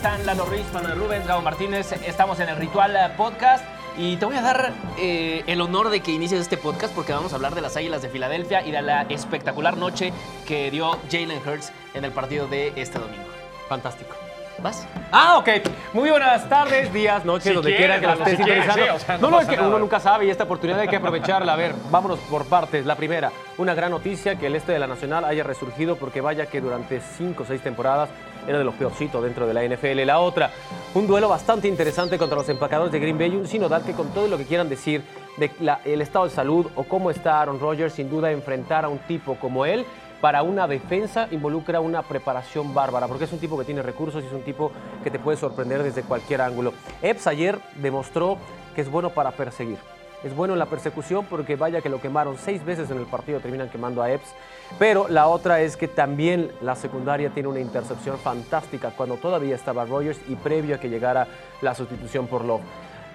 Están? 0.00 0.24
Lalo 0.24 0.46
Ruiz, 0.46 0.64
Manuel 0.72 0.98
Rubens, 0.98 1.26
Gabo 1.26 1.42
Martínez. 1.42 1.92
Estamos 1.92 2.40
en 2.40 2.48
el 2.48 2.56
Ritual 2.56 2.96
Podcast 3.18 3.62
y 3.98 4.16
te 4.16 4.24
voy 4.24 4.34
a 4.34 4.40
dar 4.40 4.72
eh, 4.98 5.44
el 5.46 5.60
honor 5.60 5.90
de 5.90 6.00
que 6.00 6.10
inicies 6.10 6.40
este 6.40 6.56
podcast 6.56 6.94
porque 6.94 7.12
vamos 7.12 7.34
a 7.34 7.36
hablar 7.36 7.54
de 7.54 7.60
las 7.60 7.76
Águilas 7.76 8.00
de 8.00 8.08
Filadelfia 8.08 8.64
y 8.66 8.70
de 8.70 8.80
la 8.80 9.02
espectacular 9.10 9.76
noche 9.76 10.14
que 10.48 10.70
dio 10.70 10.98
Jalen 11.10 11.46
Hurts 11.46 11.70
en 11.92 12.06
el 12.06 12.12
partido 12.12 12.48
de 12.48 12.72
este 12.76 12.98
domingo. 12.98 13.24
Fantástico. 13.68 14.14
¿Vas? 14.62 14.86
Ah, 15.12 15.36
ok. 15.36 15.48
Muy 15.92 16.08
buenas 16.08 16.48
tardes, 16.48 16.90
días, 16.94 17.26
noches, 17.26 17.48
Si 17.48 17.52
donde 17.52 17.76
quieres, 17.76 17.98
quiera 17.98 18.00
que 18.00 18.06
la 18.06 18.24
estés 18.24 18.38
si 18.38 18.44
sintonizando. 18.44 18.84
sí, 18.84 18.90
o 18.90 18.98
sea, 18.98 19.18
no 19.18 19.22
no, 19.22 19.30
no, 19.32 19.40
es 19.42 19.48
que 19.48 19.56
nada. 19.56 19.68
uno 19.68 19.78
nunca 19.78 20.00
sabe 20.00 20.26
y 20.26 20.30
esta 20.30 20.44
oportunidad 20.44 20.80
hay 20.80 20.88
que 20.88 20.96
aprovecharla. 20.96 21.52
A 21.52 21.56
ver, 21.56 21.74
vámonos 21.90 22.18
por 22.20 22.46
partes. 22.46 22.86
La 22.86 22.94
primera, 22.96 23.32
una 23.58 23.74
gran 23.74 23.90
noticia 23.90 24.36
que 24.36 24.46
el 24.46 24.54
este 24.56 24.72
de 24.72 24.78
la 24.78 24.86
Nacional 24.86 25.26
haya 25.26 25.44
resurgido 25.44 25.96
porque 25.96 26.22
vaya 26.22 26.46
que 26.46 26.60
durante 26.62 27.00
cinco 27.00 27.42
o 27.42 27.46
seis 27.46 27.60
temporadas 27.62 28.08
era 28.46 28.58
de 28.58 28.64
los 28.64 28.74
peorcitos 28.74 29.22
dentro 29.22 29.46
de 29.46 29.54
la 29.54 29.62
NFL. 29.64 30.04
La 30.06 30.18
otra, 30.20 30.50
un 30.94 31.06
duelo 31.06 31.28
bastante 31.28 31.68
interesante 31.68 32.18
contra 32.18 32.36
los 32.38 32.48
empacadores 32.48 32.92
de 32.92 32.98
Green 33.00 33.18
Bay, 33.18 33.34
un 33.36 33.46
sinodal 33.46 33.82
que 33.82 33.92
con 33.92 34.08
todo 34.08 34.28
lo 34.28 34.36
que 34.38 34.44
quieran 34.46 34.68
decir 34.68 35.02
de 35.36 35.50
la- 35.60 35.80
el 35.84 36.00
estado 36.02 36.24
de 36.26 36.30
salud 36.32 36.66
o 36.74 36.84
cómo 36.84 37.10
está 37.10 37.40
Aaron 37.40 37.60
Rodgers, 37.60 37.94
sin 37.94 38.10
duda 38.10 38.30
enfrentar 38.32 38.84
a 38.84 38.88
un 38.88 38.98
tipo 39.00 39.36
como 39.36 39.64
él 39.64 39.84
para 40.20 40.42
una 40.42 40.66
defensa 40.68 41.28
involucra 41.30 41.80
una 41.80 42.02
preparación 42.02 42.74
bárbara, 42.74 43.06
porque 43.08 43.24
es 43.24 43.32
un 43.32 43.38
tipo 43.38 43.56
que 43.58 43.64
tiene 43.64 43.80
recursos 43.82 44.22
y 44.22 44.26
es 44.26 44.32
un 44.32 44.42
tipo 44.42 44.70
que 45.02 45.10
te 45.10 45.18
puede 45.18 45.38
sorprender 45.38 45.82
desde 45.82 46.02
cualquier 46.02 46.42
ángulo. 46.42 46.74
Epps 47.00 47.26
ayer 47.26 47.58
demostró 47.76 48.36
que 48.74 48.82
es 48.82 48.90
bueno 48.90 49.10
para 49.10 49.30
perseguir. 49.30 49.78
Es 50.22 50.34
bueno 50.36 50.52
en 50.52 50.58
la 50.58 50.66
persecución 50.66 51.24
porque 51.24 51.56
vaya 51.56 51.80
que 51.80 51.88
lo 51.88 52.00
quemaron 52.00 52.36
seis 52.36 52.64
veces 52.64 52.90
en 52.90 52.98
el 52.98 53.06
partido, 53.06 53.40
terminan 53.40 53.70
quemando 53.70 54.02
a 54.02 54.10
Epps. 54.10 54.34
Pero 54.78 55.08
la 55.08 55.28
otra 55.28 55.60
es 55.60 55.76
que 55.76 55.88
también 55.88 56.50
la 56.60 56.76
secundaria 56.76 57.30
tiene 57.30 57.48
una 57.48 57.60
intercepción 57.60 58.18
fantástica 58.18 58.92
cuando 58.96 59.16
todavía 59.16 59.54
estaba 59.54 59.84
Rogers 59.84 60.20
y 60.28 60.36
previo 60.36 60.76
a 60.76 60.78
que 60.78 60.90
llegara 60.90 61.26
la 61.62 61.74
sustitución 61.74 62.26
por 62.26 62.44
Love. 62.44 62.60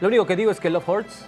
Lo 0.02 0.08
único 0.08 0.26
que 0.26 0.36
digo 0.36 0.52
es 0.52 0.60
que 0.60 0.70
Love 0.70 0.90
Hurts 0.90 1.26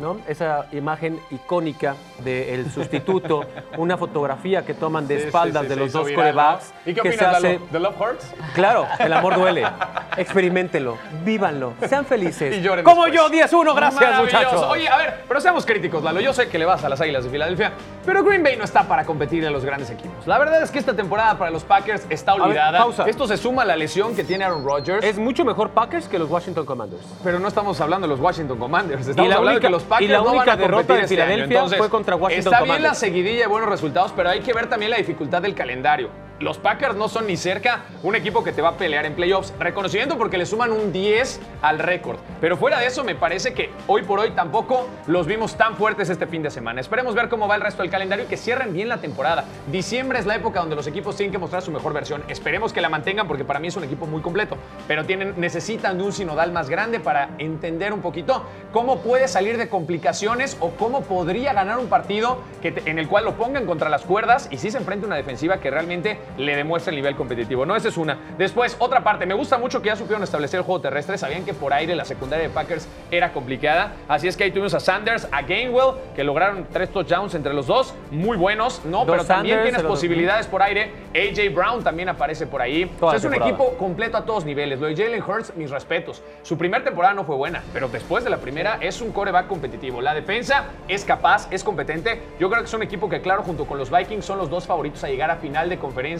¿no? 0.00 0.18
Esa 0.26 0.66
imagen 0.72 1.20
icónica 1.30 1.94
del 2.24 2.70
sustituto, 2.70 3.44
una 3.76 3.96
fotografía 3.96 4.64
que 4.64 4.74
toman 4.74 5.06
de 5.06 5.16
Sí, 5.16 5.20
sí, 5.22 5.26
espaldas 5.28 5.62
sí, 5.62 5.68
de 5.68 5.74
se 5.74 5.80
los 5.80 5.92
dos 5.92 6.10
corebacks. 6.10 6.72
¿no? 6.86 6.90
¿Y 6.90 6.94
qué 6.94 7.00
que 7.02 7.08
opinas, 7.10 7.16
se 7.18 7.24
Lalo? 7.24 7.36
hace- 7.48 7.60
¿The 7.70 7.80
Love 7.80 8.00
Hurts? 8.00 8.34
Claro, 8.54 8.86
el 8.98 9.12
amor 9.12 9.36
duele. 9.36 9.66
Experimentenlo, 10.16 10.96
vívanlo, 11.24 11.74
sean 11.88 12.04
felices. 12.04 12.56
Y 12.60 12.62
lloren 12.62 12.84
Como 12.84 13.04
después. 13.06 13.30
yo, 13.30 13.48
10-1, 13.58 13.74
gracias 13.76 14.18
muchachos. 14.20 14.62
Oye, 14.68 14.88
a 14.88 14.96
ver, 14.96 15.24
pero 15.28 15.40
seamos 15.40 15.64
críticos, 15.64 16.02
Lalo. 16.02 16.20
Yo 16.20 16.32
sé 16.32 16.48
que 16.48 16.58
le 16.58 16.64
vas 16.64 16.82
a 16.84 16.88
las 16.88 17.00
Águilas 17.00 17.24
de 17.24 17.30
Filadelfia, 17.30 17.72
pero 18.04 18.22
Green 18.24 18.42
Bay 18.42 18.56
no 18.56 18.64
está 18.64 18.84
para 18.88 19.04
competir 19.04 19.44
en 19.44 19.52
los 19.52 19.64
grandes 19.64 19.90
equipos. 19.90 20.26
La 20.26 20.38
verdad 20.38 20.62
es 20.62 20.70
que 20.70 20.78
esta 20.78 20.94
temporada 20.94 21.38
para 21.38 21.50
los 21.50 21.62
Packers 21.64 22.06
está 22.10 22.32
ver, 22.34 22.42
olvidada. 22.42 22.78
pausa. 22.78 23.04
Esto 23.08 23.26
se 23.26 23.36
suma 23.36 23.62
a 23.62 23.64
la 23.64 23.76
lesión 23.76 24.14
que 24.14 24.24
tiene 24.24 24.44
Aaron 24.44 24.64
Rodgers, 24.64 25.04
es 25.04 25.18
mucho 25.18 25.44
mejor 25.44 25.70
Packers 25.70 26.08
que 26.08 26.18
los 26.18 26.28
Washington 26.30 26.66
Commanders. 26.66 27.02
pero 27.22 27.38
no 27.38 27.48
estamos 27.48 27.80
hablando 27.80 28.06
de 28.06 28.10
los 28.12 28.20
Washington 28.20 28.58
Commanders. 28.58 29.06
Estamos 29.08 29.28
la 29.28 29.36
hablando 29.36 29.56
única- 29.58 29.66
de 29.68 29.68
que 29.68 29.70
los 29.72 29.82
Packers 29.90 30.08
y 30.08 30.12
la 30.12 30.18
no 30.18 30.24
van 30.24 30.36
única 30.36 30.52
a 30.52 30.56
derrota 30.56 30.94
de 30.94 31.00
este. 31.02 31.14
Filadelfia 31.16 31.44
Entonces, 31.44 31.78
fue 31.78 31.90
contra 31.90 32.14
Washington 32.14 32.54
Está 32.54 32.64
bien 32.64 32.82
la 32.82 32.94
seguidilla 32.94 33.44
y 33.44 33.48
buenos 33.48 33.68
resultados, 33.68 34.12
pero 34.16 34.30
hay 34.30 34.40
que 34.40 34.52
ver 34.54 34.68
también 34.68 34.90
la 34.90 34.96
dificultad 34.96 35.42
del 35.42 35.54
calendario. 35.54 36.08
Los 36.40 36.56
Packers 36.56 36.96
no 36.96 37.10
son 37.10 37.26
ni 37.26 37.36
cerca 37.36 37.82
un 38.02 38.16
equipo 38.16 38.42
que 38.42 38.52
te 38.52 38.62
va 38.62 38.70
a 38.70 38.76
pelear 38.78 39.04
en 39.04 39.14
playoffs, 39.14 39.52
reconocimiento 39.58 40.16
porque 40.16 40.38
le 40.38 40.46
suman 40.46 40.72
un 40.72 40.90
10 40.90 41.38
al 41.60 41.78
récord. 41.78 42.16
Pero 42.40 42.56
fuera 42.56 42.78
de 42.78 42.86
eso, 42.86 43.04
me 43.04 43.14
parece 43.14 43.52
que 43.52 43.68
hoy 43.86 44.04
por 44.04 44.20
hoy 44.20 44.30
tampoco 44.30 44.88
los 45.06 45.26
vimos 45.26 45.56
tan 45.56 45.76
fuertes 45.76 46.08
este 46.08 46.26
fin 46.26 46.42
de 46.42 46.50
semana. 46.50 46.80
Esperemos 46.80 47.14
ver 47.14 47.28
cómo 47.28 47.46
va 47.46 47.56
el 47.56 47.60
resto 47.60 47.82
del 47.82 47.90
calendario 47.90 48.24
y 48.24 48.26
que 48.26 48.38
cierren 48.38 48.72
bien 48.72 48.88
la 48.88 49.02
temporada. 49.02 49.44
Diciembre 49.70 50.18
es 50.18 50.24
la 50.24 50.34
época 50.34 50.60
donde 50.60 50.76
los 50.76 50.86
equipos 50.86 51.14
tienen 51.14 51.30
que 51.30 51.36
mostrar 51.36 51.60
su 51.60 51.72
mejor 51.72 51.92
versión. 51.92 52.22
Esperemos 52.28 52.72
que 52.72 52.80
la 52.80 52.88
mantengan 52.88 53.28
porque 53.28 53.44
para 53.44 53.60
mí 53.60 53.68
es 53.68 53.76
un 53.76 53.84
equipo 53.84 54.06
muy 54.06 54.22
completo. 54.22 54.56
Pero 54.88 55.04
tienen, 55.04 55.34
necesitan 55.36 55.98
de 55.98 56.04
un 56.04 56.12
sinodal 56.14 56.52
más 56.52 56.70
grande 56.70 57.00
para 57.00 57.32
entender 57.36 57.92
un 57.92 58.00
poquito 58.00 58.46
cómo 58.72 59.00
puede 59.00 59.28
salir 59.28 59.58
de 59.58 59.68
complicaciones 59.68 60.56
o 60.60 60.70
cómo 60.70 61.02
podría 61.02 61.52
ganar 61.52 61.78
un 61.78 61.88
partido 61.88 62.38
que 62.62 62.82
en 62.86 62.98
el 62.98 63.08
cual 63.08 63.26
lo 63.26 63.36
pongan 63.36 63.66
contra 63.66 63.90
las 63.90 64.04
cuerdas 64.04 64.48
y 64.50 64.56
sí 64.56 64.70
se 64.70 64.78
enfrente 64.78 65.04
a 65.04 65.08
una 65.08 65.16
defensiva 65.16 65.58
que 65.58 65.70
realmente 65.70 66.18
le 66.38 66.56
demuestre 66.56 66.90
el 66.90 66.96
nivel 66.96 67.16
competitivo. 67.16 67.66
No, 67.66 67.76
esa 67.76 67.88
es 67.88 67.96
una. 67.96 68.18
Después, 68.38 68.76
otra 68.78 69.02
parte, 69.02 69.26
me 69.26 69.34
gusta 69.34 69.58
mucho 69.58 69.80
que 69.82 69.88
ya 69.88 69.96
supieron 69.96 70.22
establecer 70.22 70.58
el 70.58 70.64
juego 70.64 70.80
terrestre. 70.80 71.18
Sabían 71.18 71.44
que 71.44 71.54
por 71.54 71.72
aire 71.72 71.94
la 71.94 72.04
secundaria 72.04 72.48
de 72.48 72.54
Packers 72.54 72.88
era 73.10 73.32
complicada. 73.32 73.92
Así 74.08 74.28
es 74.28 74.36
que 74.36 74.44
ahí 74.44 74.50
tuvimos 74.50 74.74
a 74.74 74.80
Sanders, 74.80 75.28
a 75.30 75.42
Gainwell, 75.42 75.94
que 76.14 76.24
lograron 76.24 76.66
tres 76.72 76.90
touchdowns 76.90 77.34
entre 77.34 77.54
los 77.54 77.66
dos. 77.66 77.94
Muy 78.10 78.36
buenos, 78.36 78.84
¿no? 78.84 79.04
Dos 79.04 79.10
Pero 79.10 79.24
también 79.24 79.56
Sanders, 79.56 79.76
tienes 79.76 79.90
posibilidades 79.90 80.46
por 80.46 80.62
aire. 80.62 80.92
AJ 81.14 81.54
Brown 81.54 81.82
también 81.82 82.08
aparece 82.08 82.46
por 82.46 82.62
ahí. 82.62 82.90
O 83.00 83.10
sea, 83.10 83.18
es 83.18 83.24
un 83.24 83.34
equipo 83.34 83.76
completo 83.76 84.16
a 84.16 84.24
todos 84.24 84.44
niveles. 84.44 84.80
Lo 84.80 84.86
de 84.86 84.96
Jalen 84.96 85.22
Hurts, 85.22 85.54
mis 85.56 85.70
respetos. 85.70 86.22
Su 86.42 86.56
primera 86.56 86.84
temporada 86.84 87.14
no 87.14 87.24
fue 87.24 87.36
buena, 87.36 87.62
pero 87.72 87.88
después 87.88 88.24
de 88.24 88.30
la 88.30 88.38
primera 88.38 88.78
es 88.80 89.00
un 89.00 89.12
coreback 89.12 89.46
competitivo. 89.46 90.00
La 90.00 90.14
defensa 90.14 90.66
es 90.88 91.04
capaz, 91.04 91.48
es 91.50 91.64
competente. 91.64 92.22
Yo 92.38 92.48
creo 92.48 92.62
que 92.62 92.66
es 92.66 92.74
un 92.74 92.82
equipo 92.82 93.08
que, 93.08 93.20
claro, 93.20 93.42
junto 93.42 93.66
con 93.66 93.78
los 93.78 93.90
Vikings 93.90 94.24
son 94.24 94.38
los 94.38 94.50
dos 94.50 94.66
favoritos 94.66 95.02
a 95.04 95.08
llegar 95.08 95.30
a 95.30 95.36
final 95.36 95.68
de 95.68 95.78
conferencia. 95.78 96.19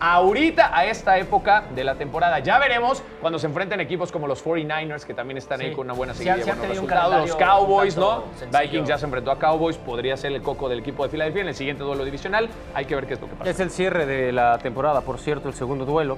Ahorita, 0.00 0.76
a 0.76 0.84
esta 0.86 1.16
época 1.18 1.64
de 1.74 1.84
la 1.84 1.94
temporada. 1.94 2.38
Ya 2.40 2.58
veremos 2.58 3.02
cuando 3.20 3.38
se 3.38 3.46
enfrenten 3.46 3.80
equipos 3.80 4.12
como 4.12 4.26
los 4.26 4.44
49ers, 4.44 5.04
que 5.04 5.14
también 5.14 5.38
están 5.38 5.60
ahí 5.60 5.72
con 5.72 5.86
una 5.86 5.94
buena 5.94 6.14
seguida. 6.14 6.36
sí 6.42 6.50
resultados. 6.50 7.28
Los 7.28 7.36
Cowboys, 7.36 7.96
¿no? 7.96 8.24
sencillo. 8.36 8.60
Vikings 8.60 8.88
ya 8.88 8.98
se 8.98 9.06
enfrentó 9.06 9.30
a 9.30 9.38
Cowboys. 9.38 9.76
Podría 9.78 10.16
ser 10.16 10.32
el 10.32 10.42
coco 10.42 10.68
del 10.68 10.80
equipo 10.80 11.04
de 11.04 11.08
Filadelfia 11.10 11.42
en 11.42 11.48
el 11.48 11.54
siguiente 11.54 11.84
duelo 11.84 12.04
divisional. 12.04 12.48
Hay 12.74 12.84
que 12.84 12.94
ver 12.94 13.06
qué 13.06 13.14
es 13.14 13.20
lo 13.20 13.28
que 13.28 13.34
pasa. 13.36 13.50
Es 13.50 13.60
el 13.60 13.70
cierre 13.70 14.04
de 14.04 14.32
la 14.32 14.58
temporada, 14.58 15.00
por 15.00 15.18
cierto, 15.18 15.48
el 15.48 15.54
segundo 15.54 15.84
duelo. 15.84 16.16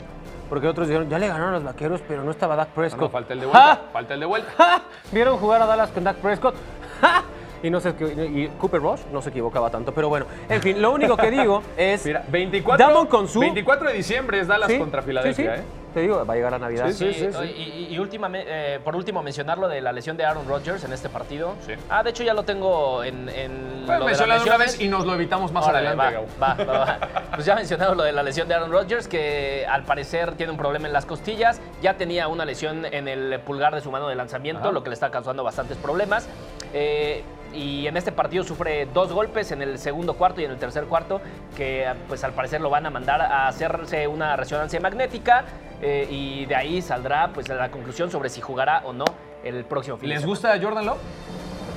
Porque 0.48 0.69
otros 0.69 0.88
dijeron, 0.88 1.09
ya 1.09 1.19
le 1.19 1.28
ganaron 1.28 1.53
los 1.53 1.65
vaqueros, 1.65 2.00
pero 2.06 2.22
no 2.22 2.31
estaba 2.31 2.56
Dak 2.56 2.69
Prescott. 2.69 3.00
No, 3.00 3.10
falta 3.10 3.32
el 3.34 3.41
de 3.41 3.47
vuelta. 3.47 3.66
¡Ja! 3.66 3.81
Falta 3.92 4.15
el 4.15 4.20
de 4.20 4.26
vuelta. 4.26 4.53
¡Ja! 4.56 4.82
¿Vieron 5.12 5.38
jugar 5.38 5.62
a 5.62 5.66
Dallas 5.66 5.91
con 5.91 6.04
Dak 6.04 6.16
Prescott? 6.16 6.54
¡Ja! 7.00 7.25
Y, 7.66 7.71
no 7.71 7.81
se, 7.81 7.88
y 7.91 8.49
Cooper 8.60 8.81
Rush 8.81 9.00
no 9.12 9.21
se 9.21 9.31
equivocaba 9.31 9.71
tanto, 9.71 9.93
pero 9.93 10.09
bueno. 10.09 10.27
En 10.49 10.62
fin, 10.62 10.81
lo 10.81 10.93
único 10.93 11.16
que 11.16 11.32
digo 11.32 11.62
es... 11.77 12.06
Mira, 12.06 12.22
24, 12.28 12.87
Damon 12.87 13.09
Consu- 13.09 13.41
24 13.41 13.88
de 13.88 13.94
diciembre 13.94 14.38
es 14.38 14.47
Dallas 14.47 14.71
Sí, 14.71 14.78
contra 14.78 15.03
Filadelfia, 15.03 15.56
sí. 15.56 15.60
¿eh? 15.62 15.65
Te 15.94 16.03
digo, 16.03 16.25
va 16.27 16.34
a 16.34 16.37
llegar 16.37 16.53
a 16.54 16.59
Navidad. 16.59 16.91
Sí, 16.91 17.12
sí, 17.15 17.28
sí. 17.32 17.38
Y, 17.56 17.87
y- 17.91 17.94
y 17.94 17.99
última, 17.99 18.28
eh, 18.34 18.78
por 18.84 18.94
último, 18.94 19.22
mencionar 19.22 19.56
lo 19.56 19.66
de 19.66 19.81
la 19.81 19.93
lesión 19.93 20.16
de 20.19 20.27
Aaron 20.27 20.47
Rodgers 20.47 20.84
en 20.84 20.93
este 20.93 21.09
partido. 21.09 21.54
Sí. 21.66 21.72
Ah, 21.88 22.03
de 22.04 22.10
hecho 22.10 22.22
ya 22.22 22.34
lo 22.34 22.43
tengo 22.44 23.03
en, 23.03 23.31
en 23.31 23.83
Puedes 23.87 23.87
lo 23.87 23.93
de 23.94 23.98
las 23.98 24.06
mencionarlo 24.21 24.44
una 24.44 24.56
vez 24.59 24.81
y 24.81 24.88
nos 24.88 25.06
lo 25.06 25.15
evitamos 25.15 25.50
más 25.53 25.66
Órale, 25.66 25.88
adelante, 25.88 26.19
va, 26.41 26.54
va, 26.54 26.65
va, 26.65 26.78
va. 26.84 26.98
Pues 27.34 27.47
ya 27.47 27.54
mencionado 27.54 27.94
lo 27.94 28.03
de 28.04 28.12
la 28.12 28.22
lesión 28.22 28.47
de 28.47 28.54
Aaron 28.54 28.71
Rodgers, 28.71 29.09
que 29.09 29.66
al 29.69 29.84
parecer 29.84 30.34
tiene 30.34 30.53
un 30.53 30.59
problema 30.59 30.87
en 30.87 30.93
las 30.93 31.06
costillas. 31.06 31.60
Ya 31.83 31.94
tenía 31.94 32.28
una 32.28 32.44
lesión 32.44 32.84
en 32.84 33.09
el 33.09 33.41
pulgar 33.41 33.75
de 33.75 33.81
su 33.81 33.91
mano 33.91 34.06
de 34.06 34.15
lanzamiento, 34.15 34.65
Ajá. 34.65 34.72
lo 34.72 34.83
que 34.84 34.91
le 34.91 34.94
está 34.94 35.10
causando 35.10 35.43
bastantes 35.43 35.78
problemas. 35.78 36.28
Eh, 36.75 37.25
y 37.54 37.86
en 37.86 37.96
este 37.96 38.12
partido 38.12 38.44
sufre 38.44 38.86
dos 38.86 39.12
golpes 39.12 39.52
en 39.52 39.62
el 39.62 39.78
segundo 39.78 40.14
cuarto 40.14 40.40
y 40.40 40.44
en 40.44 40.50
el 40.50 40.58
tercer 40.58 40.84
cuarto, 40.84 41.21
que 41.56 41.86
pues 42.09 42.22
al 42.24 42.32
parecer 42.32 42.60
lo 42.60 42.71
van 42.71 42.86
a 42.86 42.91
mandar 42.91 43.21
a 43.21 43.48
hacerse 43.48 44.06
una 44.06 44.36
resonancia 44.36 44.80
magnética. 44.80 45.44
eh, 45.82 46.06
y 46.10 46.47
de 46.47 46.54
ahí 46.54 46.80
saldrá 46.80 47.30
pues 47.34 47.48
la 47.48 47.71
conclusión 47.71 48.10
sobre 48.10 48.30
si 48.30 48.41
jugará 48.41 48.80
o 48.86 48.94
no 48.94 49.04
el 49.44 49.62
próximo 49.65 49.98
fin 49.98 50.09
¿Les 50.09 50.24
gusta 50.24 50.59
Jordan 50.60 50.86
Love? 50.86 50.98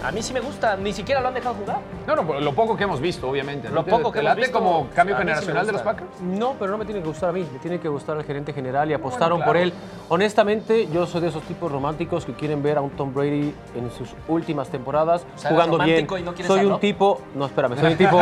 A 0.03 0.11
mí 0.11 0.21
sí 0.21 0.33
me 0.33 0.39
gusta, 0.39 0.75
ni 0.77 0.93
siquiera 0.93 1.19
lo 1.21 1.27
han 1.27 1.33
dejado 1.33 1.55
jugar. 1.55 1.77
No, 2.07 2.15
no, 2.15 2.25
pero 2.25 2.39
lo 2.39 2.53
poco 2.53 2.75
que 2.77 2.85
hemos 2.85 3.01
visto, 3.01 3.29
obviamente. 3.29 3.69
Lo 3.69 3.83
¿Te- 3.83 3.91
poco 3.91 4.09
te 4.11 4.13
que 4.13 4.19
hemos 4.19 4.29
late 4.29 4.41
visto, 4.41 4.57
como 4.59 4.87
cambio 4.95 5.15
a 5.15 5.19
mí 5.19 5.23
sí 5.23 5.25
me 5.25 5.33
generacional 5.33 5.65
de 5.65 5.71
los 5.73 5.83
gusta. 5.83 5.97
Packers? 5.97 6.21
No, 6.21 6.53
pero 6.57 6.71
no 6.71 6.77
me 6.77 6.85
tiene 6.85 7.01
que 7.01 7.07
gustar 7.07 7.29
a 7.29 7.33
mí, 7.33 7.45
me 7.51 7.59
tiene 7.59 7.79
que 7.79 7.87
gustar 7.89 8.17
al 8.17 8.23
gerente 8.23 8.53
general 8.53 8.89
y 8.89 8.93
apostaron 8.93 9.41
por 9.43 9.57
él. 9.57 9.73
Honestamente, 10.07 10.87
yo 10.87 11.05
soy 11.05 11.21
de 11.21 11.27
esos 11.27 11.43
tipos 11.43 11.71
románticos 11.71 12.25
que 12.25 12.33
quieren 12.33 12.63
ver 12.63 12.77
a 12.77 12.81
un 12.81 12.89
Tom 12.91 13.13
Brady 13.13 13.53
en 13.75 13.91
sus 13.91 14.09
últimas 14.27 14.69
temporadas 14.69 15.25
jugando 15.47 15.77
bien. 15.77 16.07
romántico 16.07 16.17
y 16.17 16.23
no 16.23 16.33
quieres 16.33 16.47
soy 16.47 16.65
un 16.65 16.79
tipo, 16.79 17.21
no, 17.35 17.45
espérame, 17.45 17.77
soy 17.77 17.91
un 17.91 17.97
tipo, 17.97 18.19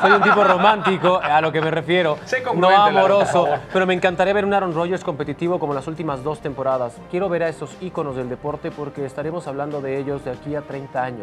soy 0.00 0.10
un 0.12 0.22
tipo 0.22 0.44
romántico, 0.44 1.20
a 1.22 1.40
lo 1.40 1.52
que 1.52 1.60
me 1.60 1.70
refiero. 1.70 2.16
Sé 2.24 2.40
no 2.40 2.48
congruente, 2.50 2.76
Lalo, 2.78 2.90
por 2.90 2.98
amoroso, 3.12 3.44
favor. 3.44 3.58
pero 3.72 3.86
me 3.86 3.94
encantaría 3.94 4.32
ver 4.34 4.44
un 4.44 4.54
Aaron 4.54 4.74
Rodgers 4.74 5.04
competitivo 5.04 5.58
como 5.60 5.74
las 5.74 5.86
últimas 5.86 6.24
dos 6.24 6.40
temporadas. 6.40 6.94
Quiero 7.10 7.28
ver 7.28 7.44
a 7.44 7.48
esos 7.48 7.76
íconos 7.80 8.16
del 8.16 8.28
deporte 8.28 8.70
porque 8.70 9.04
estaremos 9.06 9.46
hablando 9.46 9.80
de 9.80 9.98
ellos 9.98 10.24
de 10.24 10.32
aquí 10.32 10.54
a 10.56 10.62
30 10.62 11.02
años 11.02 11.17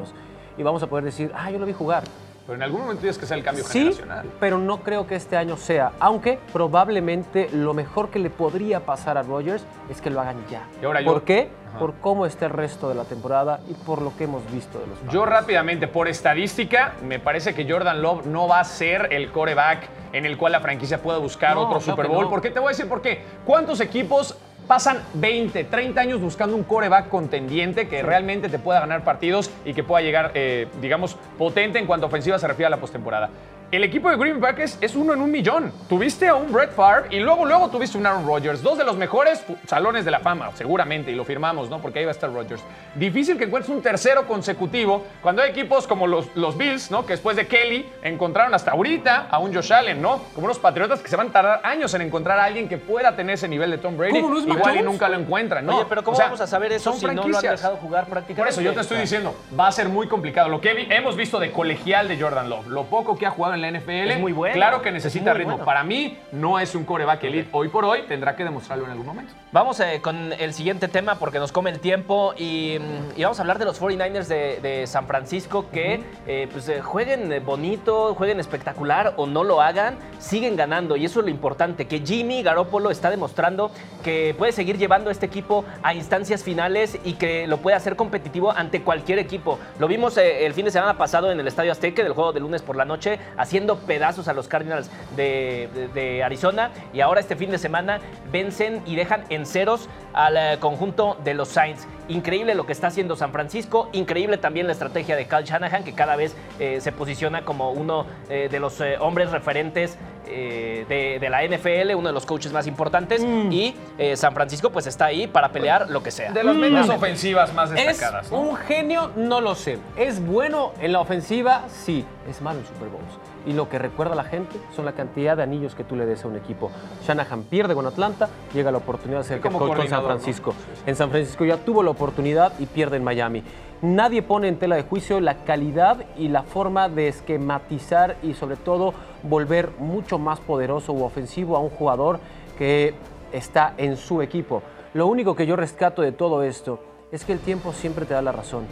y 0.57 0.63
vamos 0.63 0.81
a 0.83 0.87
poder 0.87 1.05
decir, 1.05 1.31
ah, 1.35 1.51
yo 1.51 1.59
lo 1.59 1.65
vi 1.65 1.73
jugar. 1.73 2.03
Pero 2.45 2.57
en 2.57 2.61
algún 2.63 2.81
momento 2.81 3.01
tienes 3.01 3.17
que 3.17 3.25
ser 3.25 3.39
el 3.39 3.43
cambio 3.43 3.63
Sí, 3.63 3.79
generacional. 3.79 4.29
pero 4.39 4.59
no 4.59 4.81
creo 4.83 5.07
que 5.07 5.15
este 5.15 5.35
año 5.35 5.57
sea. 5.57 5.93
Aunque 5.99 6.37
probablemente 6.53 7.49
lo 7.51 7.73
mejor 7.73 8.09
que 8.09 8.19
le 8.19 8.29
podría 8.29 8.81
pasar 8.85 9.17
a 9.17 9.23
Rodgers 9.23 9.65
es 9.89 9.99
que 9.99 10.09
lo 10.11 10.21
hagan 10.21 10.37
ya. 10.47 10.61
Y 10.81 10.85
ahora 10.85 11.01
yo- 11.01 11.11
¿Por 11.11 11.23
qué? 11.23 11.49
Ajá. 11.69 11.79
Por 11.79 11.95
cómo 11.95 12.25
está 12.27 12.45
el 12.45 12.51
resto 12.51 12.87
de 12.87 12.93
la 12.95 13.03
temporada 13.05 13.61
y 13.67 13.73
por 13.73 14.01
lo 14.01 14.15
que 14.15 14.25
hemos 14.25 14.43
visto 14.51 14.77
de 14.79 14.85
los 14.85 14.97
Yo 15.11 15.25
rápidamente, 15.25 15.87
por 15.87 16.07
estadística, 16.07 16.93
me 17.03 17.17
parece 17.19 17.55
que 17.55 17.69
Jordan 17.69 18.01
Love 18.03 18.27
no 18.27 18.47
va 18.47 18.59
a 18.59 18.63
ser 18.63 19.07
el 19.11 19.31
coreback 19.31 19.89
en 20.13 20.25
el 20.27 20.37
cual 20.37 20.51
la 20.51 20.59
franquicia 20.59 21.01
pueda 21.01 21.17
buscar 21.17 21.55
No, 21.55 21.61
otro 21.67 21.79
Super 21.81 22.07
Bowl. 22.07 22.25
no. 22.25 22.29
¿Por 22.29 22.41
qué? 22.41 22.51
Te 22.51 22.59
voy 22.59 22.67
a 22.67 22.69
decir 22.71 22.87
por 22.87 23.01
qué. 23.01 23.23
¿Cuántos 23.43 23.79
equipos 23.81 24.37
pasan 24.67 24.99
20, 25.13 25.65
30 25.65 26.01
años 26.01 26.21
buscando 26.21 26.55
un 26.55 26.63
coreback 26.63 27.09
contendiente 27.09 27.87
que 27.87 28.01
realmente 28.01 28.49
te 28.49 28.59
pueda 28.59 28.79
ganar 28.79 29.03
partidos 29.03 29.51
y 29.63 29.73
que 29.73 29.83
pueda 29.83 30.01
llegar, 30.01 30.31
eh, 30.33 30.67
digamos, 30.81 31.15
potente 31.37 31.79
en 31.79 31.85
cuanto 31.85 32.05
a 32.05 32.09
ofensiva 32.09 32.39
se 32.39 32.47
refiere 32.47 32.67
a 32.67 32.69
la 32.71 32.79
postemporada? 32.79 33.29
El 33.71 33.83
equipo 33.83 34.09
de 34.09 34.15
Green 34.15 34.39
Bay 34.39 34.51
Packers 34.51 34.77
es 34.79 34.95
uno 34.95 35.13
en 35.13 35.21
un 35.21 35.31
millón. 35.31 35.71
Tuviste 35.89 36.27
a 36.27 36.35
un 36.35 36.51
Brett 36.53 36.71
Favre 36.71 37.07
y 37.09 37.19
luego, 37.19 37.45
luego 37.45 37.67
tuviste 37.69 37.97
un 37.97 38.05
Aaron 38.05 38.25
Rodgers. 38.25 38.61
Dos 38.61 38.77
de 38.77 38.83
los 38.83 38.95
mejores 38.95 39.43
salones 39.67 40.05
de 40.05 40.11
la 40.11 40.19
fama, 40.19 40.51
seguramente, 40.53 41.11
y 41.11 41.15
lo 41.15 41.25
firmamos, 41.25 41.69
¿no? 41.69 41.81
Porque 41.81 41.99
ahí 41.99 42.05
va 42.05 42.11
a 42.11 42.13
estar 42.13 42.31
Rodgers. 42.31 42.61
Difícil 42.93 43.37
que 43.37 43.45
encuentres 43.45 43.75
un 43.75 43.81
tercero 43.81 44.27
consecutivo 44.27 45.03
cuando 45.21 45.41
hay 45.41 45.49
equipos 45.49 45.87
como 45.87 46.05
los, 46.05 46.27
los 46.35 46.55
Bills, 46.55 46.91
¿no? 46.91 47.05
Que 47.07 47.13
después 47.13 47.35
de 47.35 47.47
Kelly 47.47 47.89
encontraron 48.03 48.53
hasta 48.53 48.71
ahorita 48.71 49.27
a 49.31 49.39
un 49.39 49.53
Josh 49.53 49.73
Allen, 49.73 49.99
¿no? 49.99 50.21
Como 50.35 50.45
unos 50.45 50.59
Patriotas 50.59 51.01
que 51.01 51.09
se 51.09 51.15
van 51.15 51.29
a 51.29 51.31
tardar 51.31 51.61
años 51.63 51.93
en 51.95 52.01
encontrar 52.03 52.39
a 52.39 52.45
alguien 52.45 52.69
que 52.69 52.77
pueda 52.77 53.15
tener 53.15 53.33
ese 53.33 53.47
nivel 53.47 53.71
de 53.71 53.79
Tom 53.79 53.97
Brady. 53.97 54.21
¿Cómo 54.21 54.29
no 54.29 54.39
es 54.39 54.45
Mac 54.45 54.59
Igual 54.59 54.77
y 54.77 54.83
nunca 54.83 55.09
lo 55.09 55.17
encuentran, 55.17 55.65
¿no? 55.65 55.77
Oye, 55.77 55.85
pero 55.89 56.03
¿cómo 56.03 56.13
O 56.13 56.17
sea, 56.17 56.27
vamos 56.27 56.39
a 56.39 56.47
saber 56.47 56.71
eso 56.71 56.91
son 56.91 56.99
si 56.99 57.05
no 57.07 57.13
lo 57.13 57.21
han 57.23 57.29
franquicias. 57.29 57.61
dejado 57.61 57.77
jugar 57.77 58.05
prácticamente? 58.05 58.41
Por 58.41 58.47
eso 58.47 58.61
yo 58.61 58.73
te 58.73 58.81
estoy 58.81 58.99
diciendo, 58.99 59.35
va 59.59 59.67
a 59.67 59.71
ser 59.71 59.89
muy 59.89 60.07
complicado. 60.07 60.49
Lo 60.49 60.61
que 60.61 60.87
hemos 60.91 61.15
visto 61.15 61.39
de 61.39 61.51
colegial 61.51 62.07
de 62.07 62.21
Jordan 62.21 62.47
Love, 62.47 62.67
lo 62.67 62.83
poco 62.85 63.17
que 63.17 63.25
ha 63.25 63.31
jugado 63.31 63.54
en 63.55 63.61
la 63.61 63.71
NFL, 63.71 64.11
Es 64.11 64.19
muy 64.19 64.31
bueno, 64.33 64.53
claro 64.53 64.81
que 64.81 64.89
es 64.89 64.93
necesita 64.95 65.33
ritmo. 65.33 65.53
bueno. 65.53 65.65
Para 65.65 65.83
mí 65.83 66.17
no 66.31 66.59
es 66.59 66.75
un 66.75 66.85
coreback 66.85 67.23
elite 67.23 67.49
hoy 67.51 67.69
por 67.69 67.85
hoy, 67.85 68.03
tendrá 68.07 68.35
que 68.35 68.43
demostrarlo 68.43 68.85
en 68.85 68.91
algún 68.91 69.05
momento. 69.05 69.33
Vamos 69.51 69.79
eh, 69.79 69.99
con 70.01 70.33
el 70.33 70.53
siguiente 70.53 70.87
tema 70.87 71.15
porque 71.15 71.39
nos 71.39 71.51
come 71.51 71.69
el 71.69 71.79
tiempo 71.79 72.33
y, 72.37 72.77
mm, 72.79 73.19
y 73.19 73.23
vamos 73.23 73.39
a 73.39 73.41
hablar 73.41 73.57
de 73.57 73.65
los 73.65 73.81
49ers 73.81 74.27
de, 74.27 74.59
de 74.61 74.87
San 74.87 75.07
Francisco 75.07 75.69
que 75.71 76.03
eh, 76.27 76.47
pues, 76.51 76.67
eh, 76.69 76.81
jueguen 76.81 77.43
bonito, 77.45 78.13
jueguen 78.15 78.39
espectacular 78.39 79.13
o 79.17 79.25
no 79.27 79.43
lo 79.43 79.61
hagan, 79.61 79.97
siguen 80.19 80.55
ganando 80.55 80.95
y 80.95 81.05
eso 81.05 81.19
es 81.19 81.25
lo 81.25 81.31
importante, 81.31 81.87
que 81.87 81.99
Jimmy 81.99 82.43
Garoppolo 82.43 82.91
está 82.91 83.09
demostrando 83.09 83.71
que 84.03 84.35
puede 84.37 84.51
seguir 84.51 84.77
llevando 84.77 85.09
a 85.09 85.11
este 85.11 85.25
equipo 85.25 85.65
a 85.81 85.93
instancias 85.93 86.43
finales 86.43 86.99
y 87.03 87.13
que 87.13 87.47
lo 87.47 87.57
puede 87.57 87.75
hacer 87.75 87.95
competitivo 87.95 88.51
ante 88.51 88.81
cualquier 88.81 89.19
equipo. 89.19 89.57
Lo 89.79 89.87
vimos 89.87 90.17
el 90.17 90.53
fin 90.53 90.65
de 90.65 90.71
semana 90.71 90.97
pasado 90.97 91.31
en 91.31 91.39
el 91.39 91.47
Estadio 91.47 91.71
Azteca 91.71 92.03
del 92.03 92.13
juego 92.13 92.33
de 92.33 92.39
lunes 92.39 92.61
por 92.61 92.75
la 92.75 92.85
noche 92.85 93.19
haciendo 93.45 93.77
pedazos 93.77 94.27
a 94.27 94.33
los 94.33 94.47
Cardinals 94.47 94.89
de, 95.15 95.69
de- 95.73 95.87
de 95.89 96.23
Arizona 96.23 96.71
y 96.93 97.01
ahora 97.01 97.19
este 97.21 97.35
fin 97.35 97.51
de 97.51 97.57
semana 97.57 97.99
vencen 98.31 98.81
y 98.85 98.95
dejan 98.95 99.23
en 99.29 99.45
ceros 99.45 99.87
al 100.13 100.35
eh, 100.37 100.57
conjunto 100.59 101.17
de 101.23 101.33
los 101.33 101.47
Saints. 101.49 101.87
Increíble 102.07 102.53
lo 102.55 102.65
que 102.65 102.71
está 102.73 102.87
haciendo 102.87 103.15
San 103.15 103.31
Francisco, 103.31 103.89
increíble 103.93 104.37
también 104.37 104.67
la 104.67 104.73
estrategia 104.73 105.15
de 105.15 105.25
Kyle 105.27 105.43
Shanahan, 105.43 105.83
que 105.83 105.93
cada 105.93 106.15
vez 106.15 106.35
eh, 106.59 106.79
se 106.81 106.91
posiciona 106.91 107.43
como 107.45 107.71
uno 107.71 108.05
eh, 108.29 108.47
de 108.51 108.59
los 108.59 108.79
eh, 108.81 108.97
hombres 108.99 109.31
referentes 109.31 109.97
de, 110.25 111.17
de 111.21 111.29
la 111.29 111.43
NFL, 111.45 111.93
uno 111.95 112.07
de 112.09 112.13
los 112.13 112.25
coaches 112.25 112.51
más 112.51 112.65
importantes, 112.65 113.23
y 113.23 113.75
eh, 113.99 114.17
San 114.17 114.33
Francisco 114.33 114.71
pues 114.71 114.87
está 114.87 115.05
ahí 115.05 115.27
para 115.27 115.49
pelear 115.49 115.89
lo 115.91 116.01
que 116.01 116.09
sea. 116.09 116.31
De 116.31 116.43
las 116.43 116.55
mentes 116.55 116.89
ofensivas 116.89 117.53
más 117.53 117.69
¿Es 117.71 117.75
destacadas. 117.85 118.31
¿no? 118.31 118.39
un 118.39 118.55
genio? 118.55 119.11
No 119.15 119.39
lo 119.39 119.53
sé. 119.53 119.77
¿Es 119.95 120.19
bueno 120.25 120.73
en 120.81 120.93
la 120.93 120.99
ofensiva? 120.99 121.65
Sí. 121.69 122.03
Es 122.27 122.41
malo 122.41 122.59
en 122.59 122.65
Super 122.65 122.87
Bowls. 122.89 123.03
Y 123.45 123.53
lo 123.53 123.69
que 123.69 123.77
recuerda 123.77 124.13
a 124.13 124.15
la 124.15 124.23
gente 124.23 124.57
son 124.75 124.85
la 124.85 124.93
cantidad 124.93 125.37
de 125.37 125.43
anillos 125.43 125.75
que 125.75 125.83
tú 125.83 125.95
le 125.95 126.05
des 126.05 126.23
a 126.25 126.27
un 126.27 126.35
equipo. 126.35 126.71
Shanahan 127.05 127.43
pierde 127.43 127.75
con 127.75 127.85
Atlanta, 127.85 128.29
llega 128.53 128.71
la 128.71 128.79
oportunidad 128.79 129.19
de 129.19 129.25
ser 129.25 129.37
head 129.37 129.51
coach 129.51 129.77
con 129.77 129.87
San. 129.87 130.03
Francisco. 130.03 130.53
En 130.85 130.95
San 130.95 131.09
Francisco 131.09 131.45
ya 131.45 131.57
tuvo 131.57 131.83
la 131.83 131.91
oportunidad 131.91 132.53
y 132.59 132.65
pierde 132.65 132.97
en 132.97 133.03
Miami. 133.03 133.43
Nadie 133.81 134.21
pone 134.21 134.47
en 134.47 134.57
tela 134.57 134.75
de 134.75 134.83
juicio 134.83 135.19
la 135.19 135.43
calidad 135.43 136.05
y 136.17 136.29
la 136.29 136.43
forma 136.43 136.89
de 136.89 137.07
esquematizar 137.07 138.15
y 138.23 138.33
sobre 138.33 138.55
todo 138.55 138.93
volver 139.23 139.71
mucho 139.77 140.17
más 140.17 140.39
poderoso 140.39 140.93
u 140.93 141.03
ofensivo 141.03 141.55
a 141.55 141.59
un 141.59 141.69
jugador 141.69 142.19
que 142.57 142.95
está 143.31 143.73
en 143.77 143.97
su 143.97 144.21
equipo. 144.21 144.63
Lo 144.93 145.07
único 145.07 145.35
que 145.35 145.45
yo 145.45 145.55
rescato 145.55 146.01
de 146.01 146.13
todo 146.13 146.41
esto 146.41 146.79
es 147.11 147.25
que 147.25 147.33
el 147.33 147.39
tiempo 147.39 147.73
siempre 147.73 148.05
te 148.05 148.13
da 148.13 148.21
la 148.21 148.31
razón. 148.31 148.65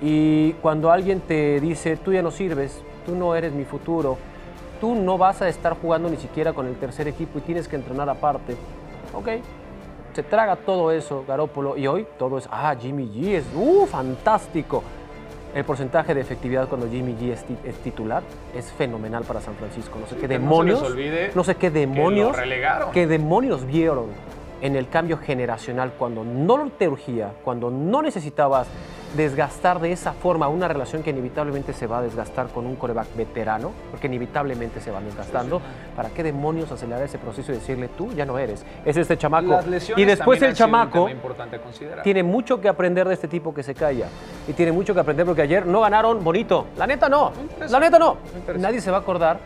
Y 0.00 0.52
cuando 0.54 0.90
alguien 0.90 1.20
te 1.20 1.60
dice, 1.60 1.96
tú 1.96 2.12
ya 2.12 2.22
no 2.22 2.30
sirves, 2.30 2.82
tú 3.04 3.14
no 3.14 3.34
eres 3.34 3.52
mi 3.52 3.64
futuro, 3.64 4.16
tú 4.80 4.94
no 4.94 5.16
vas 5.18 5.42
a 5.42 5.48
estar 5.48 5.76
jugando 5.80 6.08
ni 6.08 6.16
siquiera 6.16 6.52
con 6.52 6.66
el 6.66 6.74
tercer 6.76 7.08
equipo 7.08 7.38
y 7.38 7.42
tienes 7.42 7.68
que 7.68 7.76
entrenar 7.76 8.08
aparte, 8.08 8.56
ok, 9.14 9.28
se 10.14 10.22
traga 10.22 10.56
todo 10.56 10.92
eso 10.92 11.24
Garópolo 11.26 11.76
y 11.76 11.86
hoy 11.86 12.06
todo 12.18 12.38
es, 12.38 12.48
ah, 12.50 12.74
Jimmy 12.80 13.06
G 13.08 13.34
es, 13.34 13.44
uh, 13.54 13.86
fantástico. 13.86 14.82
El 15.54 15.64
porcentaje 15.64 16.14
de 16.14 16.20
efectividad 16.20 16.68
cuando 16.68 16.88
Jimmy 16.88 17.12
G 17.14 17.30
es, 17.32 17.44
ti- 17.44 17.56
es 17.64 17.76
titular 17.76 18.24
es 18.56 18.72
fenomenal 18.72 19.22
para 19.22 19.40
San 19.40 19.54
Francisco. 19.54 19.98
No 20.00 20.06
sé 20.08 20.16
qué 20.16 20.22
que 20.22 20.26
no 20.26 20.28
se 20.28 20.38
les 20.38 20.40
demonios, 20.40 20.82
olvide 20.82 21.30
no 21.34 21.44
sé 21.44 21.54
qué 21.54 21.60
que 21.70 21.86
lo 21.86 21.92
demonios, 21.92 22.36
relegaron. 22.36 22.90
qué 22.90 23.06
demonios 23.06 23.64
vieron 23.64 24.06
en 24.62 24.74
el 24.74 24.88
cambio 24.88 25.16
generacional 25.18 25.92
cuando 25.96 26.24
no 26.24 26.70
te 26.76 26.88
urgía, 26.88 27.32
cuando 27.44 27.70
no 27.70 28.02
necesitabas 28.02 28.66
desgastar 29.16 29.80
de 29.80 29.92
esa 29.92 30.12
forma 30.12 30.48
una 30.48 30.68
relación 30.68 31.02
que 31.02 31.10
inevitablemente 31.10 31.72
se 31.72 31.86
va 31.86 31.98
a 31.98 32.02
desgastar 32.02 32.48
con 32.48 32.66
un 32.66 32.76
coreback 32.76 33.14
veterano, 33.16 33.72
porque 33.90 34.06
inevitablemente 34.06 34.80
se 34.80 34.90
van 34.90 35.04
desgastando. 35.04 35.60
¿Para 35.96 36.10
qué 36.10 36.22
demonios 36.22 36.70
acelerar 36.72 37.02
ese 37.02 37.18
proceso 37.18 37.52
y 37.52 37.56
decirle 37.56 37.88
tú 37.88 38.12
ya 38.12 38.24
no 38.24 38.38
eres? 38.38 38.64
Es 38.84 38.96
este 38.96 39.16
chamaco. 39.16 39.60
Y 39.96 40.04
después 40.04 40.42
el 40.42 40.50
un 40.50 40.54
chamaco 40.54 41.08
tiene 42.02 42.22
mucho 42.22 42.60
que 42.60 42.68
aprender 42.68 43.06
de 43.08 43.14
este 43.14 43.28
tipo 43.28 43.54
que 43.54 43.62
se 43.62 43.74
calla. 43.74 44.08
Y 44.48 44.52
tiene 44.52 44.72
mucho 44.72 44.94
que 44.94 45.00
aprender 45.00 45.26
porque 45.26 45.42
ayer 45.42 45.66
no 45.66 45.80
ganaron 45.80 46.22
bonito. 46.22 46.66
La 46.76 46.86
neta 46.86 47.08
no. 47.08 47.32
La 47.68 47.80
neta 47.80 47.98
no. 47.98 48.16
Nadie 48.58 48.80
se 48.80 48.90
va 48.90 48.98
a 48.98 49.00
acordar 49.00 49.38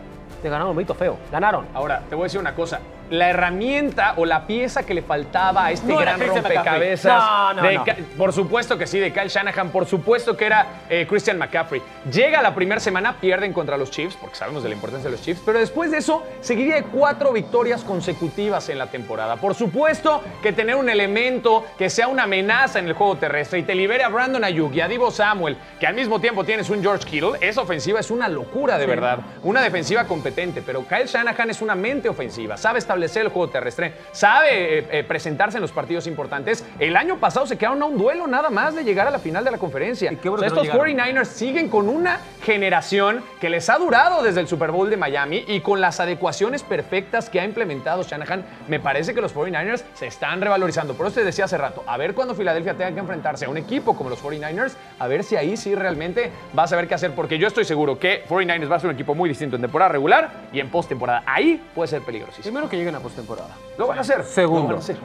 de 0.43 0.49
ganar 0.49 0.67
bonito 0.69 0.95
feo. 0.95 1.17
Ganaron. 1.31 1.67
Ahora, 1.75 2.03
te 2.09 2.15
voy 2.15 2.23
a 2.23 2.27
decir 2.27 2.41
una 2.41 2.55
cosa. 2.55 2.81
La 3.11 3.31
herramienta 3.31 4.15
o 4.17 4.27
la 4.27 4.47
pieza 4.47 4.85
que 4.85 4.95
le 4.95 5.03
faltaba 5.03 5.67
a 5.67 5.73
este 5.73 5.93
No 5.93 5.99
gran 5.99 6.21
rompecabezas. 6.21 7.23
No, 7.23 7.55
no, 7.55 7.63
de 7.63 7.95
Por 8.17 8.33
supuesto 8.33 8.77
que 8.77 8.87
sí, 8.87 8.99
de 8.99 9.13
Kyle 9.13 9.29
Shanahan. 9.29 9.71
Por 9.71 9.87
supuesto 9.87 10.37
que 10.37 10.47
era 10.47 10.67
eh, 10.89 11.07
Christian 11.09 11.39
McCaffrey. 11.39 11.83
Llega 12.13 12.43
la 12.43 12.55
primera 12.55 12.81
semana, 12.81 13.15
pierden 13.21 13.53
contra 13.53 13.77
los 13.77 13.91
Chiefs, 13.91 14.17
porque 14.21 14.37
sabemos 14.37 14.63
de 14.63 14.69
la 14.69 14.75
importancia 14.75 15.11
de 15.11 15.17
los 15.17 15.25
Chiefs. 15.25 15.43
Pero 15.45 15.59
después 15.59 15.91
de 15.91 15.99
eso, 15.99 16.23
seguiría 16.41 16.77
de 16.77 16.85
cuatro 16.85 17.33
victorias 17.33 17.83
consecutivas 17.83 18.69
en 18.69 18.79
la 18.79 18.87
temporada. 18.87 19.37
Por 19.37 19.55
supuesto 19.55 20.23
que 20.43 20.53
tener 20.53 20.77
un 20.77 20.89
elemento 20.89 21.65
que 21.77 21.91
sea 21.91 22.09
una 22.09 22.25
amenaza 22.25 22.79
en 22.79 22.87
el 22.87 22.95
juego 22.95 23.17
terrestre 23.17 23.61
y 23.61 23.63
te 23.63 23.75
libere 23.75 24.05
a 24.05 24.09
Brandon 24.09 24.45
Ayuk 24.45 24.75
y 24.75 24.81
a 24.81 24.89
Divo 24.89 25.11
Samuel, 25.11 25.57
que 25.81 25.87
al 25.87 25.95
mismo 25.95 26.21
tiempo 26.21 26.45
tienes 26.45 26.71
un 26.71 26.83
George 26.83 27.05
Kittle, 27.07 27.39
esa 27.41 27.63
ofensiva 27.63 28.01
es 28.01 28.11
una 28.11 28.29
locura 28.29 28.79
de 28.79 28.87
verdad. 28.87 29.21
Una 29.43 29.63
defensiva 29.63 30.05
competente, 30.05 30.63
pero 30.63 30.87
Kyle 30.87 31.07
Shanahan 31.07 31.51
es 31.51 31.63
una 31.63 31.75
mente 31.75 32.09
ofensiva, 32.09 32.57
sabe 32.57 32.79
establecer 32.99 33.27
el 33.27 33.29
juego 33.33 33.49
terrestre, 33.49 33.93
sabe 34.13 34.79
eh, 34.79 34.87
eh, 34.91 35.05
presentarse 35.05 35.59
en 35.59 35.63
los 35.63 35.73
partidos 35.73 36.07
importantes. 36.07 36.65
El 36.79 36.97
año 36.97 37.19
pasado 37.19 37.47
se 37.47 37.57
quedaron 37.57 37.81
a 37.83 37.87
un 37.87 37.97
duelo 37.97 38.27
nada 38.27 38.51
más 38.51 38.75
de 38.75 38.83
llegar 38.83 39.07
a 39.07 39.11
la 39.11 39.19
final 39.19 39.45
de 39.45 39.53
la 39.53 39.59
conferencia. 39.59 40.13
Y 40.13 40.17
qué 40.17 40.29
bueno 40.29 40.45
O 40.45 40.49
sea, 40.49 40.49
que 40.49 40.55
no 40.55 40.63
estos 40.63 40.97
llegaron. 40.97 41.17
49ers 41.17 41.27
siguen 41.27 41.69
con 41.69 41.89
una 41.89 42.21
generación 42.49 43.23
que 43.43 43.51
les 43.51 43.69
ha 43.69 43.77
durado 43.77 44.23
desde 44.23 44.41
el 44.41 44.49
Super 44.49 44.71
Bowl 44.71 44.89
de 44.89 44.97
Miami 44.97 45.45
y 45.49 45.61
con 45.61 45.83
las 45.83 46.01
adecuaciones 46.01 46.63
perfectas 46.63 47.29
que 47.29 47.41
ha 47.41 47.45
implementado 47.45 48.03
Shanahan, 48.05 48.43
me 48.69 48.81
parece 48.81 49.13
que 49.13 49.21
los 49.21 49.35
49ers 49.35 49.85
se 49.93 50.07
están 50.07 50.41
revalorizando. 50.41 50.95
Por 50.95 51.09
eso 51.09 51.17
te 51.17 51.25
decía 51.25 51.45
hace 51.45 51.59
rato, 51.59 51.85
a 51.87 51.99
ver 51.99 52.15
cuando 52.15 52.35
Filadelfia 52.35 52.73
tenga 52.73 52.93
que 52.93 53.01
enfrentarse 53.01 53.45
a 53.45 53.51
un 53.51 53.59
equipo 53.59 53.95
como 53.95 54.09
los 54.09 54.25
49ers, 54.25 54.73
a 54.99 55.07
ver 55.07 55.25
si 55.25 55.37
ahí 55.37 55.59
sí 55.59 55.75
realmente 55.75 56.33
va 56.59 56.63
a 56.63 56.67
saber 56.67 56.89
qué 56.89 56.95
hacer, 56.95 57.11
porque 57.11 57.37
yo 57.37 57.49
estoy 57.49 57.67
seguro 57.67 57.99
que 57.99 58.25
49ers 58.27 58.73
va 58.73 58.77
a 58.77 58.81
ser 58.81 58.89
un 58.89 58.95
equipo 58.95 59.15
muy 59.15 59.29
distinto 59.29 59.57
en 59.57 59.61
temporada 59.61 59.91
regular 59.91 60.31
y 60.51 60.61
en 60.61 60.71
postemporada. 60.71 61.25
Ahí 61.27 61.63
puede 61.75 61.89
ser 61.89 62.01
peligrosísimo. 62.01 62.45
Primero 62.45 62.71
que 62.71 62.79
lleguen 62.79 62.95
a 62.95 63.01
postemporada. 63.01 63.55
Lo 63.77 63.89
van 63.89 63.99
a 63.99 64.01
hacer. 64.01 64.21
Lo 64.21 64.25
Segundo. 64.25 64.69
van 64.69 64.77
a 64.77 64.79
hacer. 64.79 64.97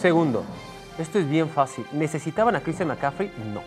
Segundo. 0.00 0.44
Esto 0.98 1.18
es 1.18 1.28
bien 1.28 1.50
fácil. 1.50 1.84
¿Necesitaban 1.92 2.56
a 2.56 2.60
Christian 2.60 2.88
McCaffrey? 2.88 3.30
No. 3.52 3.60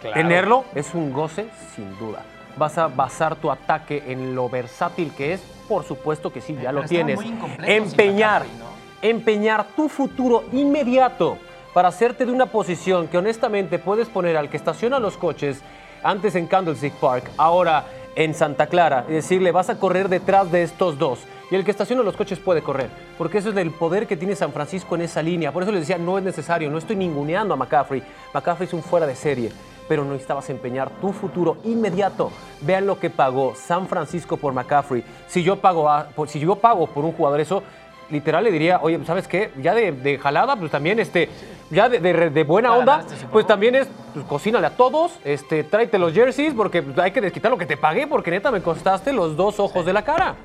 Claro. 0.00 0.14
Tenerlo 0.14 0.64
es 0.76 0.94
un 0.94 1.12
goce, 1.12 1.48
sin 1.74 1.98
duda. 1.98 2.22
¿Vas 2.56 2.78
a 2.78 2.88
basar 2.88 3.36
tu 3.36 3.50
ataque 3.50 4.04
en 4.06 4.34
lo 4.34 4.48
versátil 4.48 5.12
que 5.12 5.34
es? 5.34 5.40
Por 5.68 5.84
supuesto 5.84 6.32
que 6.32 6.40
sí, 6.40 6.56
ya 6.60 6.72
lo 6.72 6.82
estaban 6.82 7.06
tienes. 7.06 7.20
Empeñar, 7.62 8.42
McCaffrey, 8.42 8.58
¿no? 8.58 9.08
empeñar 9.08 9.66
tu 9.76 9.88
futuro 9.88 10.44
inmediato 10.52 11.38
para 11.72 11.88
hacerte 11.88 12.26
de 12.26 12.32
una 12.32 12.46
posición 12.46 13.08
que 13.08 13.18
honestamente 13.18 13.78
puedes 13.78 14.08
poner 14.08 14.36
al 14.36 14.48
que 14.48 14.56
estaciona 14.56 14.98
los 14.98 15.16
coches 15.16 15.60
antes 16.02 16.34
en 16.34 16.46
Candlestick 16.46 16.94
Park, 16.94 17.30
ahora 17.36 17.84
en 18.16 18.34
Santa 18.34 18.66
Clara, 18.66 19.04
y 19.08 19.12
decirle 19.12 19.52
vas 19.52 19.70
a 19.70 19.78
correr 19.78 20.08
detrás 20.08 20.50
de 20.50 20.62
estos 20.62 20.98
dos. 20.98 21.20
Y 21.50 21.56
el 21.56 21.64
que 21.64 21.72
estaciona 21.72 22.02
los 22.02 22.16
coches 22.16 22.38
puede 22.38 22.62
correr, 22.62 22.88
porque 23.18 23.38
eso 23.38 23.50
es 23.50 23.56
el 23.56 23.72
poder 23.72 24.06
que 24.06 24.16
tiene 24.16 24.36
San 24.36 24.52
Francisco 24.52 24.94
en 24.94 25.02
esa 25.02 25.20
línea. 25.20 25.52
Por 25.52 25.64
eso 25.64 25.72
les 25.72 25.80
decía, 25.82 25.98
no 25.98 26.16
es 26.16 26.22
necesario, 26.22 26.70
no 26.70 26.78
estoy 26.78 26.96
ninguneando 26.96 27.54
a 27.54 27.56
McCaffrey. 27.56 28.02
McCaffrey 28.32 28.68
es 28.68 28.72
un 28.72 28.82
fuera 28.82 29.06
de 29.06 29.16
serie. 29.16 29.50
Pero 29.90 30.04
no 30.04 30.12
necesitabas 30.12 30.48
empeñar 30.50 30.88
tu 31.00 31.12
futuro 31.12 31.56
inmediato. 31.64 32.30
Vean 32.60 32.86
lo 32.86 33.00
que 33.00 33.10
pagó 33.10 33.56
San 33.56 33.88
Francisco 33.88 34.36
por 34.36 34.52
McCaffrey. 34.52 35.02
Si 35.26 35.42
yo 35.42 35.56
pago, 35.56 35.88
a- 35.90 36.06
si 36.28 36.38
yo 36.38 36.54
pago 36.54 36.86
por 36.86 37.04
un 37.04 37.10
jugador 37.10 37.40
eso, 37.40 37.64
literal 38.08 38.44
le 38.44 38.52
diría, 38.52 38.78
oye, 38.82 39.00
¿sabes 39.04 39.26
qué? 39.26 39.50
Ya 39.60 39.74
de, 39.74 39.90
de 39.90 40.16
jalada, 40.16 40.54
pues 40.54 40.70
también, 40.70 41.00
este, 41.00 41.28
ya 41.72 41.88
de, 41.88 41.98
de- 41.98 42.30
de 42.30 42.44
buena 42.44 42.72
onda, 42.76 43.02
pues 43.32 43.48
también 43.48 43.74
es, 43.74 43.88
pues 44.14 44.24
cocínale 44.26 44.68
a 44.68 44.76
todos, 44.76 45.18
este, 45.24 45.64
tráete 45.64 45.98
los 45.98 46.12
jerseys, 46.12 46.54
porque 46.54 46.82
pues, 46.82 46.96
hay 46.96 47.10
que 47.10 47.20
desquitar 47.20 47.50
lo 47.50 47.58
que 47.58 47.66
te 47.66 47.76
pagué, 47.76 48.06
porque 48.06 48.30
neta 48.30 48.52
me 48.52 48.62
costaste 48.62 49.12
los 49.12 49.36
dos 49.36 49.58
ojos 49.58 49.84
de 49.84 49.92
la 49.92 50.02
cara. 50.02 50.36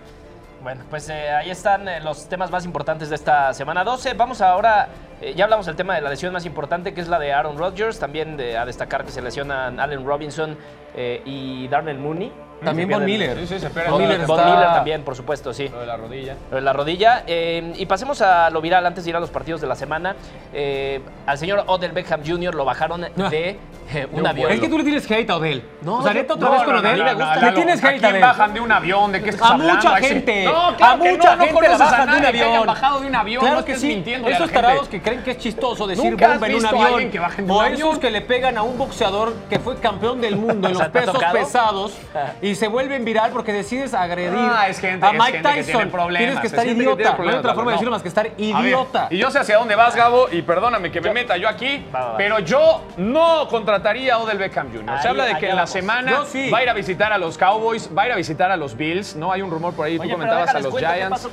Bueno, 0.63 0.83
pues 0.89 1.07
eh, 1.09 1.29
ahí 1.29 1.51
están 1.51 1.87
eh, 1.87 1.99
los 2.01 2.27
temas 2.27 2.49
más 2.49 2.65
importantes 2.65 3.09
de 3.09 3.15
esta 3.15 3.53
semana 3.53 3.83
12. 3.83 4.15
Vamos 4.15 4.41
ahora, 4.41 4.89
eh, 5.21 5.33
ya 5.35 5.45
hablamos 5.45 5.65
del 5.65 5.75
tema 5.75 5.95
de 5.95 6.01
la 6.01 6.09
lesión 6.09 6.33
más 6.33 6.45
importante, 6.45 6.93
que 6.93 7.01
es 7.01 7.07
la 7.07 7.19
de 7.19 7.33
Aaron 7.33 7.57
Rodgers. 7.57 7.99
También 7.99 8.37
de- 8.37 8.57
a 8.57 8.65
destacar 8.65 9.03
que 9.05 9.11
se 9.11 9.21
lesionan 9.21 9.79
Allen 9.79 10.05
Robinson 10.05 10.57
eh, 10.95 11.21
y 11.25 11.67
Darnell 11.67 11.97
Mooney. 11.97 12.31
También 12.63 12.87
Se 12.87 12.95
Von 12.95 13.05
Miller. 13.05 13.37
Sí, 13.39 13.47
sí, 13.47 13.59
se 13.59 13.69
pierde 13.69 13.91
Von 13.91 14.01
Miller, 14.01 14.25
Von 14.25 14.37
también, 14.37 15.03
por 15.03 15.13
supuesto, 15.15 15.53
sí. 15.53 15.67
Lo 15.67 15.81
de 15.81 15.85
la 15.85 15.97
rodilla. 15.97 16.35
Lo 16.49 16.55
de 16.55 16.61
la 16.61 16.71
rodilla. 16.73 17.23
Eh, 17.27 17.73
y 17.75 17.85
pasemos 17.85 18.21
a 18.21 18.49
lo 18.49 18.61
viral 18.61 18.85
antes 18.85 19.03
de 19.03 19.09
ir 19.09 19.15
a 19.15 19.19
los 19.19 19.29
partidos 19.29 19.59
de 19.59 19.67
la 19.67 19.75
semana. 19.75 20.15
Eh, 20.53 21.01
al 21.25 21.37
señor 21.37 21.65
Odell 21.67 21.91
Beckham 21.91 22.21
Jr. 22.25 22.55
lo 22.55 22.63
bajaron 22.63 23.01
de 23.29 23.59
eh, 23.93 24.07
un 24.13 24.21
un 24.21 24.27
avión. 24.27 24.51
Es 24.51 24.61
que 24.61 24.69
tú 24.69 24.77
le 24.77 24.85
tienes 24.85 25.09
hate 25.11 25.29
a 25.29 25.35
Odell. 25.35 25.63
No, 25.81 25.97
o 25.97 26.01
sea, 26.03 26.13
yo- 26.13 26.21
neta, 26.21 26.33
otra 26.35 26.47
no, 26.47 26.53
vez 26.53 26.63
con 26.63 26.75
no, 26.75 26.81
no, 26.81 26.89
Odell. 26.89 27.01
a 27.01 27.13
gusta. 27.13 27.35
Le 27.35 27.41
Lalo, 27.41 27.53
tienes 27.55 27.83
¿a 27.83 27.87
hate 27.89 28.03
a 28.05 28.09
quién 28.09 28.21
bajan 28.21 28.53
de 28.53 28.59
un 28.61 28.71
avión? 28.71 29.11
¿De 29.11 29.21
qué 29.21 29.29
estás 29.31 29.49
A 29.49 29.53
hablando? 29.53 29.73
mucha 29.75 29.95
gente. 29.97 30.45
No, 30.45 30.77
claro 30.77 30.93
a 30.93 30.95
mucha 30.95 31.11
no, 31.11 31.35
no 31.35 31.43
gente 31.43 31.53
conoces 31.53 31.79
la 31.79 31.85
a 31.85 31.91
bajan 31.91 32.11
de 32.11 32.17
un 32.19 32.25
avión. 32.25 32.65
bajado 32.67 32.99
de 33.01 33.07
un 33.07 33.15
avión. 33.15 33.41
Claro 33.41 33.55
no 33.57 33.65
que 33.65 33.75
sí. 33.75 33.87
mintiéndole 33.87 34.33
a 34.33 34.37
Esos 34.37 34.49
gente. 34.49 34.61
tarados 34.61 34.87
que 34.87 35.01
creen 35.05 35.23
que 35.23 35.31
es 35.31 35.37
chistoso 35.37 35.87
decir 35.87 36.11
¿Nunca 36.11 36.25
has 36.25 36.31
bomba 36.33 36.47
en 36.47 36.53
un 36.55 36.59
visto 36.59 36.75
a 36.75 36.79
avión. 36.79 36.93
alguien 36.93 37.11
que 37.11 37.19
de 37.19 37.43
un 37.43 37.51
o 37.51 37.61
avión? 37.61 37.73
esos 37.79 37.99
que 37.99 38.11
le 38.11 38.21
pegan 38.21 38.57
a 38.57 38.63
un 38.63 38.77
boxeador 38.77 39.33
que 39.49 39.59
fue 39.59 39.77
campeón 39.79 40.19
del 40.19 40.35
mundo 40.35 40.67
en 40.67 40.75
O 40.75 40.77
sea, 40.77 40.85
los 40.87 40.91
¿te 40.91 40.97
ha 40.99 41.01
pesos 41.01 41.13
tocado? 41.15 41.33
pesados 41.33 41.93
y 42.41 42.55
se 42.55 42.67
vuelven 42.67 43.05
viral 43.05 43.31
porque 43.31 43.53
decides 43.53 43.93
agredir 43.93 44.37
Ah, 44.37 44.67
es 44.67 44.79
gente- 44.79 45.05
a 45.05 45.11
es 45.11 45.15
Mike 45.17 45.31
gente 45.31 45.49
que 45.49 45.55
Tyson. 45.55 45.65
tiene 45.75 45.91
problemas, 45.91 46.19
Tienes 46.19 46.39
que 46.41 46.47
es 46.47 46.53
estar 46.53 46.65
gente 46.65 46.79
que 46.83 46.85
tiene 46.85 46.93
idiota. 46.93 47.03
No 47.03 47.09
hay 47.09 47.15
problemas, 47.15 47.39
otra 47.39 47.53
forma 47.53 47.71
de 47.71 47.75
no. 47.75 47.77
decirlo 47.79 47.91
más 47.91 48.01
que 48.01 48.07
estar 48.09 48.25
A 48.25 48.29
ver, 48.29 48.39
idiota. 48.39 49.07
y 49.11 49.17
yo 49.17 49.31
sé 49.31 49.39
hacia 49.39 49.57
dónde 49.57 49.75
vas, 49.75 49.95
Gabo, 49.95 50.27
y 50.31 50.41
perdóname 50.41 50.91
que 50.91 50.99
me 51.01 51.11
meta 51.13 51.37
yo 51.37 51.47
aquí, 51.47 51.85
Va, 51.93 51.99
va, 51.99 52.11
va. 52.11 52.17
pero 52.17 52.39
yo 52.39 52.81
no 52.97 53.47
contrataría 53.47 54.15
a 54.15 54.17
Odell 54.19 54.37
Beckham 54.37 54.71
Jr. 54.73 55.01
Se 55.01 55.07
habla 55.07 55.25
de 55.25 55.31
que 55.31 55.37
allá 55.37 55.49
en 55.49 55.55
la 55.55 55.61
vamos. 55.61 55.69
semana 55.69 56.11
Yo 56.11 56.25
sí. 56.25 56.49
va 56.49 56.57
a 56.59 56.63
ir 56.63 56.69
a 56.69 56.73
visitar 56.73 57.13
a 57.13 57.17
los 57.17 57.37
Cowboys, 57.37 57.89
va 57.95 58.03
a 58.03 58.05
ir 58.07 58.11
a 58.13 58.15
visitar 58.15 58.49
a 58.51 58.57
los 58.57 58.75
Bills, 58.75 59.15
¿no? 59.15 59.31
Hay 59.31 59.41
un 59.41 59.51
rumor 59.51 59.73
por 59.73 59.85
ahí, 59.85 59.99
tú 59.99 60.09
comentabas 60.09 60.49
a 60.49 60.59
los 60.59 60.71
cuento 60.71 60.89
¿Qué 60.89 60.95
Giants. 60.95 61.27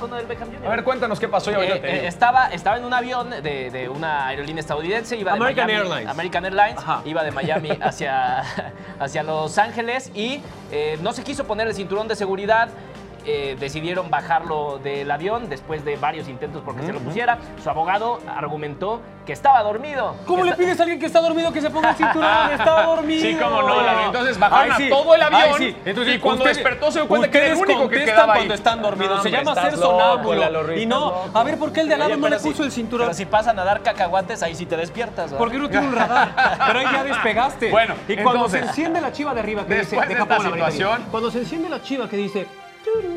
A 0.65 0.69
ver, 0.69 0.83
cuéntanos 0.83 1.19
qué 1.19 1.27
pasó 1.27 1.51
y 1.51 1.55
ahorita 1.55 1.75
Eh, 1.75 1.79
te 1.79 1.89
eh, 1.89 1.93
digo. 1.95 2.07
estaba, 2.07 2.47
estaba 2.47 2.77
en 2.77 2.85
un 2.85 2.93
avión 2.93 3.29
de, 3.29 3.62
de 3.71 3.89
una 3.89 4.27
aerolínea 4.27 4.61
estadounidense, 4.61 5.15
iba 5.17 5.31
de 5.31 5.37
American 5.37 5.67
Miami- 5.67 5.73
Airlines. 5.89 6.09
American 6.09 6.45
Airlines, 6.45 6.77
Ajá. 6.77 7.01
iba 7.05 7.23
de 7.23 7.31
Miami 7.31 7.69
hacia, 7.81 8.43
hacia 8.99 9.23
Los 9.23 9.57
Ángeles 9.57 10.11
y 10.13 10.41
eh, 10.71 10.97
no 11.01 11.13
se 11.13 11.23
quiso 11.23 11.45
poner 11.45 11.67
el 11.67 11.73
cinturón 11.73 12.07
de 12.07 12.15
seguridad. 12.15 12.69
Eh, 13.25 13.55
decidieron 13.59 14.09
bajarlo 14.09 14.79
del 14.83 15.09
avión 15.11 15.49
después 15.49 15.83
de 15.85 15.95
varios 15.97 16.27
intentos 16.27 16.61
porque 16.63 16.83
se 16.83 16.93
lo 16.93 16.99
pusiera. 16.99 17.37
Su 17.63 17.69
abogado 17.69 18.19
argumentó 18.27 19.01
que 19.25 19.31
estaba 19.33 19.61
dormido. 19.63 20.15
¿Cómo 20.25 20.43
le 20.43 20.53
pides 20.53 20.79
a 20.79 20.83
alguien 20.83 20.99
que 20.99 21.05
está 21.05 21.21
dormido 21.21 21.51
que 21.53 21.61
se 21.61 21.69
ponga 21.69 21.91
el 21.91 21.95
cinturón? 21.95 22.51
Está 22.51 22.83
dormido. 22.83 23.21
Sí, 23.21 23.37
cómo 23.41 23.61
no, 23.61 23.81
la- 23.81 24.05
entonces 24.05 24.37
bajaron 24.37 24.73
Ay, 24.77 24.87
a 24.87 24.89
todo 24.89 25.15
el 25.15 25.21
avión, 25.21 25.41
Ay, 25.45 25.53
sí. 25.57 25.77
Entonces, 25.85 26.15
y 26.15 26.19
cuando 26.19 26.43
despertó 26.43 26.91
se 26.91 26.99
dio 26.99 27.07
cuenta 27.07 27.31
que 27.31 27.37
era 27.37 27.47
el 27.47 27.53
único 27.53 27.67
que 27.67 27.95
contestan 27.95 28.05
quedaba 28.15 28.33
ahí. 28.33 28.39
cuando 28.39 28.53
están 28.53 28.81
dormidos. 28.81 29.17
No, 29.17 29.23
se 29.23 29.31
llama 29.31 29.55
ser 29.55 29.77
sonámbulo. 29.77 30.75
Y 30.75 30.85
no, 30.85 30.99
loco. 30.99 31.29
a 31.33 31.43
ver, 31.43 31.57
¿por 31.57 31.71
qué 31.71 31.81
el 31.81 31.87
de 31.87 31.93
al 31.93 31.99
lado 32.01 32.17
no 32.17 32.27
le 32.27 32.39
si- 32.39 32.49
puso 32.49 32.63
el 32.63 32.71
cinturón? 32.71 33.07
Pero 33.07 33.15
si 33.15 33.25
pasan 33.25 33.57
a 33.59 33.63
dar 33.63 33.81
cacahuates, 33.81 34.43
ahí 34.43 34.55
sí 34.55 34.65
te 34.65 34.75
despiertas. 34.75 35.25
¿verdad? 35.25 35.37
Porque 35.37 35.57
no 35.57 35.69
tiene 35.69 35.87
un 35.87 35.95
radar. 35.95 36.33
Pero 36.67 36.79
ahí 36.79 36.85
ya 36.91 37.03
despegaste. 37.03 37.69
Bueno, 37.71 37.95
y 38.07 38.15
cuando 38.15 38.31
entonces, 38.45 38.59
se 38.61 38.67
enciende 38.67 38.99
la 39.01 39.11
chiva 39.13 39.33
de 39.33 39.39
arriba 39.39 39.65
que 39.65 39.75
dice. 39.75 39.95
de 39.95 40.13
esta 40.13 40.39
situación- 40.39 41.05
Cuando 41.11 41.31
se 41.31 41.39
enciende 41.39 41.69
la 41.69 41.81
chiva 41.81 42.09
que 42.09 42.17
dice. 42.17 42.47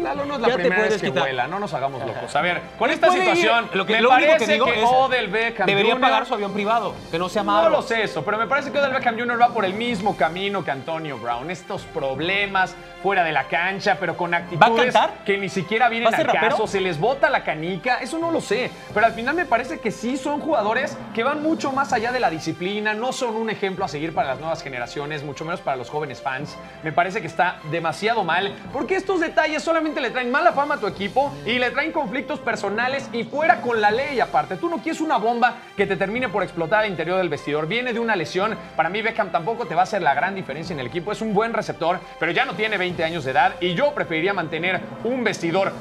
Lalo 0.02 0.24
no 0.24 0.34
es 0.36 0.40
la 0.40 0.48
Ya 0.48 0.54
primera 0.54 0.82
vez 0.82 1.00
que 1.00 1.08
quitar. 1.08 1.22
vuela, 1.24 1.46
no 1.48 1.58
nos 1.58 1.74
hagamos 1.74 2.04
locos. 2.06 2.34
A 2.36 2.40
ver, 2.40 2.60
con 2.78 2.90
esta 2.90 3.08
ir. 3.08 3.14
situación, 3.14 3.68
lo 3.74 3.84
que, 3.86 3.94
me 3.94 4.00
lo 4.00 4.10
único 4.10 4.26
parece 4.32 4.46
que 4.46 4.52
digo 4.52 4.66
es. 4.68 4.84
Odell 4.84 5.28
Beckham 5.28 5.66
debería 5.66 5.92
Jr. 5.94 6.00
pagar 6.00 6.26
su 6.26 6.34
avión 6.34 6.52
privado, 6.52 6.94
que 7.10 7.18
no 7.18 7.28
sea 7.28 7.42
No 7.42 7.52
malo. 7.52 7.70
lo 7.70 7.82
sé 7.82 8.02
eso, 8.02 8.24
pero 8.24 8.38
me 8.38 8.46
parece 8.46 8.70
que 8.70 8.78
Odell 8.78 8.92
Beckham 8.92 9.18
Jr. 9.18 9.40
va 9.40 9.48
por 9.52 9.64
el 9.64 9.74
mismo 9.74 10.16
camino 10.16 10.64
que 10.64 10.70
Antonio 10.70 11.18
Brown. 11.18 11.50
Estos 11.50 11.82
problemas 11.82 12.74
fuera 13.02 13.24
de 13.24 13.32
la 13.32 13.44
cancha, 13.44 13.96
pero 14.00 14.16
con 14.16 14.34
actitudes 14.34 14.94
que 15.24 15.38
ni 15.38 15.48
siquiera 15.48 15.88
vienen 15.88 16.06
¿Va 16.06 16.14
a 16.14 16.16
ser 16.16 16.28
al 16.28 16.34
rapero? 16.34 16.50
caso. 16.56 16.66
Se 16.66 16.80
les 16.80 16.98
bota 16.98 17.28
la 17.30 17.42
canica, 17.44 17.98
eso 17.98 18.18
no 18.18 18.30
lo 18.30 18.40
sé. 18.40 18.70
Pero 18.94 19.06
al 19.06 19.12
final 19.12 19.34
me 19.34 19.44
parece 19.46 19.80
que 19.80 19.90
sí 19.90 20.16
son 20.16 20.40
jugadores 20.40 20.96
que 21.14 21.22
van 21.24 21.42
mucho 21.42 21.72
más 21.72 21.92
allá 21.92 22.12
de 22.12 22.20
la 22.20 22.30
disciplina, 22.30 22.94
no 22.94 23.12
son 23.12 23.36
un 23.36 23.50
ejemplo 23.50 23.84
a 23.84 23.88
seguir 23.88 24.14
para 24.14 24.28
las 24.28 24.38
nuevas 24.40 24.62
generaciones, 24.62 25.22
mucho 25.24 25.44
menos 25.44 25.60
para 25.60 25.76
los 25.76 25.90
jóvenes 25.90 26.20
fans. 26.20 26.56
Me 26.82 26.92
parece 26.92 27.20
que 27.20 27.26
está 27.26 27.58
demasiado 27.70 28.24
mal, 28.24 28.52
porque 28.72 28.96
estos 28.96 29.20
detalles 29.20 29.55
solamente 29.60 30.00
le 30.00 30.10
traen 30.10 30.30
mala 30.30 30.52
fama 30.52 30.76
a 30.76 30.78
tu 30.78 30.86
equipo 30.86 31.32
y 31.44 31.58
le 31.58 31.70
traen 31.70 31.92
conflictos 31.92 32.40
personales 32.40 33.08
y 33.12 33.24
fuera 33.24 33.60
con 33.60 33.80
la 33.80 33.90
ley 33.90 34.20
aparte. 34.20 34.56
Tú 34.56 34.68
no 34.68 34.78
quieres 34.78 35.00
una 35.00 35.16
bomba 35.16 35.56
que 35.76 35.86
te 35.86 35.96
termine 35.96 36.28
por 36.28 36.42
explotar 36.42 36.84
al 36.84 36.90
interior 36.90 37.18
del 37.18 37.28
vestidor. 37.28 37.66
Viene 37.66 37.92
de 37.92 38.00
una 38.00 38.16
lesión. 38.16 38.56
Para 38.76 38.88
mí 38.88 39.02
Beckham 39.02 39.30
tampoco 39.30 39.66
te 39.66 39.74
va 39.74 39.82
a 39.82 39.84
hacer 39.84 40.02
la 40.02 40.14
gran 40.14 40.34
diferencia 40.34 40.74
en 40.74 40.80
el 40.80 40.86
equipo. 40.86 41.12
Es 41.12 41.20
un 41.20 41.34
buen 41.34 41.52
receptor, 41.52 42.00
pero 42.18 42.32
ya 42.32 42.44
no 42.44 42.54
tiene 42.54 42.76
20 42.78 43.04
años 43.04 43.24
de 43.24 43.30
edad 43.30 43.54
y 43.60 43.74
yo 43.74 43.94
preferiría 43.94 44.32
mantener 44.32 44.80
un 45.04 45.24
vestidor 45.24 45.72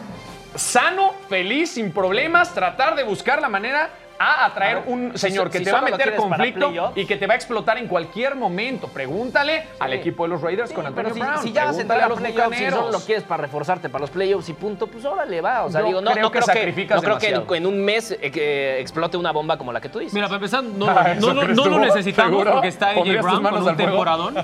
sano, 0.56 1.14
feliz, 1.28 1.72
sin 1.72 1.92
problemas, 1.92 2.54
tratar 2.54 2.96
de 2.96 3.04
buscar 3.04 3.42
la 3.42 3.50
manera 3.50 3.90
a 4.20 4.46
atraer 4.46 4.78
Claro. 4.78 4.92
un 4.92 5.12
Si 5.14 5.20
señor 5.20 5.50
que 5.50 5.60
si 5.60 5.64
te 5.66 5.72
va 5.72 5.80
a 5.80 5.82
meter 5.82 6.16
conflicto 6.16 6.94
y 6.96 7.06
que 7.06 7.18
te 7.18 7.28
va 7.28 7.34
a 7.34 7.36
explotar 7.38 7.78
en 7.78 7.88
cualquier 7.88 8.36
momento. 8.36 8.88
Pregúntale 8.88 9.66
al 9.80 9.94
equipo 9.94 10.24
de 10.24 10.30
los 10.30 10.42
Raiders 10.42 10.72
con 10.72 10.86
Antonio 10.86 11.12
pero 11.14 11.16
si, 11.16 11.22
Brown. 11.22 11.44
si 11.44 11.52
ya 11.52 11.66
vas 11.66 11.78
a 11.78 11.82
entrar 11.82 12.02
a 12.04 12.08
los 12.10 12.20
playoffs 12.20 12.62
y 12.62 12.70
solo 12.70 12.92
lo 12.92 13.00
quieres 13.00 13.24
para 13.24 13.44
reforzarte 13.44 13.90
para 13.90 14.02
los 14.02 14.10
playoffs 14.10 14.50
y 14.50 14.54
punto, 14.54 14.88
pues 14.88 15.06
órale 15.06 15.42
va. 15.42 15.64
O 15.66 15.70
sea, 15.72 15.82
Yo 15.82 15.88
digo, 15.88 16.02
no, 16.02 16.12
creo 16.12 16.24
no 16.24 16.32
que 16.32 16.40
creo 16.40 16.54
que, 16.54 16.96
no 16.96 17.02
creo 17.02 17.48
que 17.48 17.58
en, 17.58 17.66
un 17.66 17.84
mes 17.84 18.18
eh, 18.22 18.78
explote 18.80 19.18
una 19.18 19.32
bomba 19.32 19.58
como 19.58 19.72
la 19.74 19.82
que 19.82 19.90
tú 19.90 20.00
dices. 20.00 20.14
Mira, 20.14 20.28
para 20.28 20.38
empezar, 20.38 20.64
no, 20.64 20.86
Ah, 20.96 21.12
¿eso 21.12 21.34
no, 21.34 21.44
no, 21.44 21.66
lo 21.66 21.80
necesitamos 21.80 22.32
¿Seguro? 22.32 22.52
porque 22.54 22.70
está 22.70 22.88
AJ 22.90 22.96
¿Pondrías 22.96 23.26
tus 23.26 23.40
Brown 23.42 23.54
con 23.54 23.68
un 23.68 23.76
temporadón. 23.78 24.36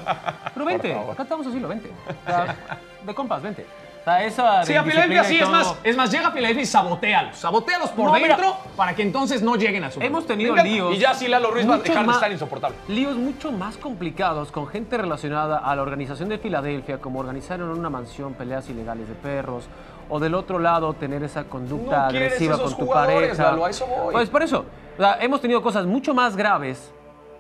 Pero 0.53 0.65
vente, 0.65 0.97
cantamos 1.15 1.47
así, 1.47 1.59
lo 1.59 1.67
vente. 1.67 1.89
De 3.05 3.13
compas, 3.13 3.41
vente. 3.41 3.65
O 4.01 4.03
sea, 4.03 4.23
esa 4.25 4.63
Sí, 4.63 4.73
a 4.73 4.83
Filadelfia 4.83 5.23
sí, 5.23 5.39
es 5.39 5.47
más, 5.47 5.75
es 5.83 5.95
más, 5.95 6.11
llega 6.11 6.29
a 6.29 6.31
Filadelfia 6.31 6.63
y 6.63 6.65
sabotealos. 6.65 7.37
Sabotealos 7.37 7.91
por 7.91 8.05
No, 8.05 8.13
mira. 8.13 8.29
dentro 8.29 8.57
para 8.75 8.95
que 8.95 9.03
entonces 9.03 9.43
no 9.43 9.55
lleguen 9.55 9.83
a 9.83 9.91
su 9.91 10.01
Hemos 10.01 10.25
tenido 10.25 10.55
líos. 10.55 10.95
Y 10.95 10.97
ya 10.97 11.13
sí 11.13 11.27
Lalo 11.27 11.51
Ruiz 11.51 11.69
va 11.69 11.75
a 11.75 11.77
dejar 11.77 12.05
de 12.07 12.11
estar 12.11 12.31
insoportable. 12.31 12.77
Líos 12.87 13.15
mucho 13.15 13.51
más 13.51 13.77
complicados 13.77 14.51
con 14.51 14.67
gente 14.67 14.97
relacionada 14.97 15.59
a 15.59 15.75
la 15.75 15.83
organización 15.83 16.29
de 16.29 16.39
Filadelfia, 16.39 16.99
como 16.99 17.19
organizaron 17.19 17.71
en 17.71 17.77
una 17.77 17.91
mansión 17.91 18.33
peleas 18.33 18.67
ilegales 18.69 19.07
de 19.07 19.13
perros, 19.13 19.65
o 20.09 20.19
del 20.19 20.33
otro 20.33 20.57
lado 20.57 20.93
tener 20.93 21.21
esa 21.23 21.43
conducta 21.43 21.97
No 21.97 22.05
agresiva 22.07 22.55
esos 22.55 22.73
con 22.73 22.87
tu 22.87 22.91
pareja. 22.91 23.43
Lalo, 23.43 23.65
a 23.65 23.69
eso 23.69 23.85
voy. 23.85 24.13
Pues 24.13 24.29
por 24.29 24.41
eso, 24.41 24.65
o 24.97 25.01
sea, 25.01 25.17
hemos 25.21 25.41
tenido 25.41 25.61
cosas 25.61 25.85
mucho 25.85 26.15
más 26.15 26.35
graves. 26.35 26.91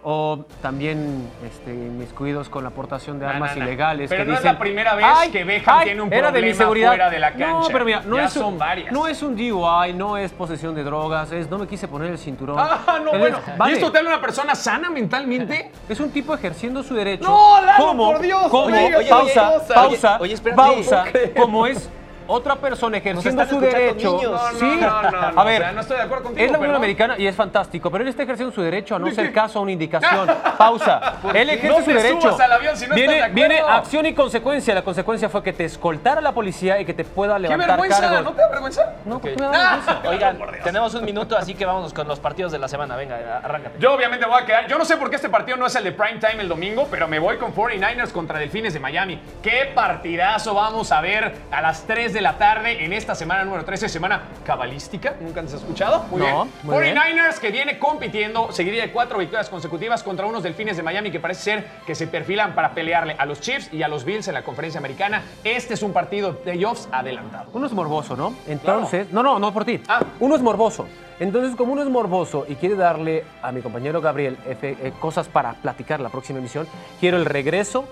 O 0.03 0.45
también 0.63 1.29
este, 1.45 1.71
inmiscuidos 1.71 2.49
con 2.49 2.63
la 2.63 2.69
aportación 2.69 3.19
de 3.19 3.25
No, 3.25 3.31
armas 3.33 3.51
no, 3.55 3.61
no. 3.61 3.67
ilegales. 3.67 4.09
Pero 4.09 4.23
que 4.25 4.31
no 4.31 4.37
es 4.37 4.43
la 4.43 4.57
primera 4.57 4.95
vez 4.95 5.05
"Ay, 5.07 5.29
que 5.29 5.43
Beckham 5.43 5.77
ay, 5.77 5.85
tiene 5.85 6.01
un 6.01 6.11
era 6.11 6.31
de 6.31 6.41
mi 6.41 6.47
problema 6.47 6.57
seguridad". 6.57 6.87
fuera 6.87 7.09
de 7.11 7.19
la 7.19 7.29
No, 7.31 7.37
cancha. 7.37 7.69
pero 7.71 7.85
mira, 7.85 8.01
no 8.05 8.17
Ya 8.17 8.25
es 8.25 8.35
un- 8.35 8.41
son 8.41 8.57
varias. 8.57 8.91
No 8.91 9.07
es 9.07 9.21
un 9.21 9.35
DUI, 9.35 9.93
no 9.93 10.17
es 10.17 10.31
posesión 10.31 10.73
de 10.73 10.83
drogas, 10.83 11.31
es 11.31 11.47
no 11.51 11.59
me 11.59 11.67
quise 11.67 11.87
poner 11.87 12.09
el 12.09 12.17
cinturón. 12.17 12.57
Ah, 12.59 12.99
no, 13.03 13.11
Es- 13.13 13.19
bueno. 13.19 13.37
vale. 13.57 13.71
¿Y 13.73 13.75
esto 13.75 13.91
te 13.91 13.99
habla 13.99 14.09
una 14.09 14.21
persona 14.21 14.55
sana 14.55 14.89
mentalmente? 14.89 15.71
Es 15.87 15.99
un 15.99 16.09
tipo 16.09 16.33
ejerciendo 16.33 16.81
su 16.81 16.95
derecho. 16.95 17.29
No, 17.29 17.61
Lalo, 17.63 17.85
como, 17.85 18.11
por 18.13 18.21
Dios, 18.21 18.47
Como, 18.47 18.65
oye, 18.75 19.05
pausa, 19.07 19.49
oye, 19.51 19.61
pausa, 19.75 20.17
oye, 20.19 20.37
pausa, 20.55 21.03
como 21.37 21.67
es 21.67 21.89
otra 22.31 22.55
persona 22.55 22.97
ejerciendo 22.97 23.45
su 23.45 23.59
derecho. 23.59 24.15
niños. 24.17 24.31
No, 24.31 24.51
no, 24.51 24.59
sí. 24.59 24.77
no, 24.79 25.01
no, 25.03 25.31
no, 25.31 25.39
a 25.41 25.43
ver, 25.43 25.61
o 25.61 25.65
sea, 25.65 25.71
no 25.73 25.81
estoy 25.81 25.97
de 25.97 26.03
acuerdo 26.03 26.23
contigo, 26.25 26.45
es 26.45 26.51
la 26.51 26.57
Unión 26.57 26.71
pero- 26.71 26.77
Americana 26.77 27.15
y 27.17 27.27
es 27.27 27.35
fantástico, 27.35 27.91
pero 27.91 28.03
él 28.03 28.07
está 28.09 28.23
ejerciendo 28.23 28.53
su 28.53 28.61
derecho 28.61 28.95
a 28.95 28.99
no 28.99 29.07
hacer 29.07 29.31
caso 29.33 29.59
a 29.59 29.61
una 29.61 29.71
indicación. 29.71 30.27
Pausa. 30.57 31.15
Él 31.33 31.49
ejerce 31.49 31.67
No 31.79 31.83
su 31.85 31.91
derecho. 31.91 32.21
subas 32.21 32.39
al 32.39 32.51
avión 32.53 32.77
si 32.77 32.87
no 32.87 32.95
viene, 32.95 33.13
estás 33.15 33.29
de 33.29 33.33
viene 33.35 33.59
acción 33.59 34.05
y 34.05 34.13
consecuencia. 34.13 34.73
La 34.73 34.83
consecuencia 34.83 35.29
fue 35.29 35.43
que 35.43 35.53
te 35.53 35.65
escoltara 35.65 36.21
la 36.21 36.31
policía 36.33 36.79
y 36.79 36.85
que 36.85 36.93
te 36.93 37.03
pueda 37.03 37.35
¡Qué 37.35 37.41
levantar 37.43 37.69
vergüenza! 37.69 38.01
cargos. 38.01 38.23
¿No 38.23 38.31
te 38.33 38.41
da 38.41 38.47
vergüenza? 38.49 38.93
No, 39.05 39.15
Ok. 39.17 39.21
¿por 39.21 39.31
qué 39.35 39.41
me 39.41 39.47
da 39.47 39.75
vergüenza? 39.75 40.01
Oigan, 40.09 40.39
tenemos 40.63 40.93
un 40.93 41.05
minuto, 41.05 41.37
así 41.37 41.53
que 41.55 41.65
vámonos 41.65 41.93
con 41.93 42.07
los 42.07 42.19
partidos 42.19 42.51
de 42.51 42.59
la 42.59 42.67
semana. 42.67 42.95
Venga, 42.95 43.39
arráncate. 43.43 43.77
Yo 43.79 43.93
obviamente 43.93 44.25
voy 44.25 44.41
a 44.41 44.45
quedar. 44.45 44.67
Yo 44.67 44.77
no 44.77 44.85
sé 44.85 44.97
por 44.97 45.09
qué 45.09 45.15
este 45.17 45.29
partido 45.29 45.57
no 45.57 45.65
es 45.65 45.75
el 45.75 45.83
de 45.83 45.91
prime 45.91 46.19
time 46.19 46.41
el 46.43 46.49
domingo, 46.49 46.87
pero 46.89 47.07
me 47.07 47.19
voy 47.19 47.37
con 47.37 47.53
49ers 47.53 48.11
contra 48.11 48.39
Delfines 48.39 48.73
de 48.73 48.79
Miami. 48.79 49.19
Qué 49.41 49.71
partidazo 49.73 50.53
vamos 50.53 50.91
a 50.91 51.01
ver 51.01 51.33
a 51.51 51.61
las 51.61 51.83
3 51.87 52.13
de 52.13 52.20
de 52.21 52.23
la 52.23 52.37
tarde 52.37 52.85
en 52.85 52.93
esta 52.93 53.15
semana 53.15 53.43
número 53.43 53.65
13, 53.65 53.89
semana 53.89 54.21
cabalística. 54.45 55.15
¿Nunca 55.19 55.41
has 55.41 55.53
escuchado? 55.53 56.05
Muy 56.11 56.19
No, 56.19 56.25
bien. 56.43 56.53
muy 56.61 56.79
bien. 56.83 56.95
49ers 56.95 57.39
que 57.39 57.49
viene 57.49 57.79
compitiendo, 57.79 58.51
seguiría 58.51 58.83
de 58.83 58.91
cuatro 58.91 59.17
victorias 59.17 59.49
consecutivas 59.49 60.03
contra 60.03 60.27
unos 60.27 60.43
delfines 60.43 60.77
de 60.77 60.83
Miami 60.83 61.09
que 61.09 61.19
parece 61.19 61.41
ser 61.41 61.65
que 61.87 61.95
se 61.95 62.05
perfilan 62.05 62.53
para 62.53 62.75
pelearle 62.75 63.15
a 63.17 63.25
los 63.25 63.41
Chiefs 63.41 63.73
y 63.73 63.81
a 63.81 63.87
los 63.87 64.05
Bills 64.05 64.27
en 64.27 64.35
la 64.35 64.43
conferencia 64.43 64.77
americana. 64.77 65.23
Este 65.43 65.73
es 65.73 65.81
un 65.81 65.93
partido 65.93 66.31
de 66.33 66.37
playoffs 66.37 66.87
adelantado. 66.91 67.49
Uno 67.53 67.65
es 67.65 67.73
morboso, 67.73 68.15
¿no? 68.15 68.35
Entonces, 68.47 69.11
no, 69.11 69.23
no, 69.23 69.39
no 69.39 69.51
por 69.51 69.65
ti. 69.65 69.81
Ah. 69.87 70.01
Uno 70.19 70.35
es 70.35 70.43
morboso. 70.43 70.87
Entonces, 71.19 71.55
como 71.55 71.73
uno 71.73 71.81
es 71.81 71.89
morboso 71.89 72.45
y 72.47 72.53
quiere 72.53 72.75
darle 72.75 73.25
a 73.41 73.51
mi 73.51 73.61
compañero 73.61 73.99
Gabriel 73.99 74.37
F, 74.47 74.77
eh, 74.79 74.93
cosas 74.99 75.27
para 75.27 75.53
platicar 75.53 75.99
la 75.99 76.09
próxima 76.09 76.37
emisión, 76.37 76.67
quiero 76.99 77.17
el 77.17 77.25
regreso 77.25 77.85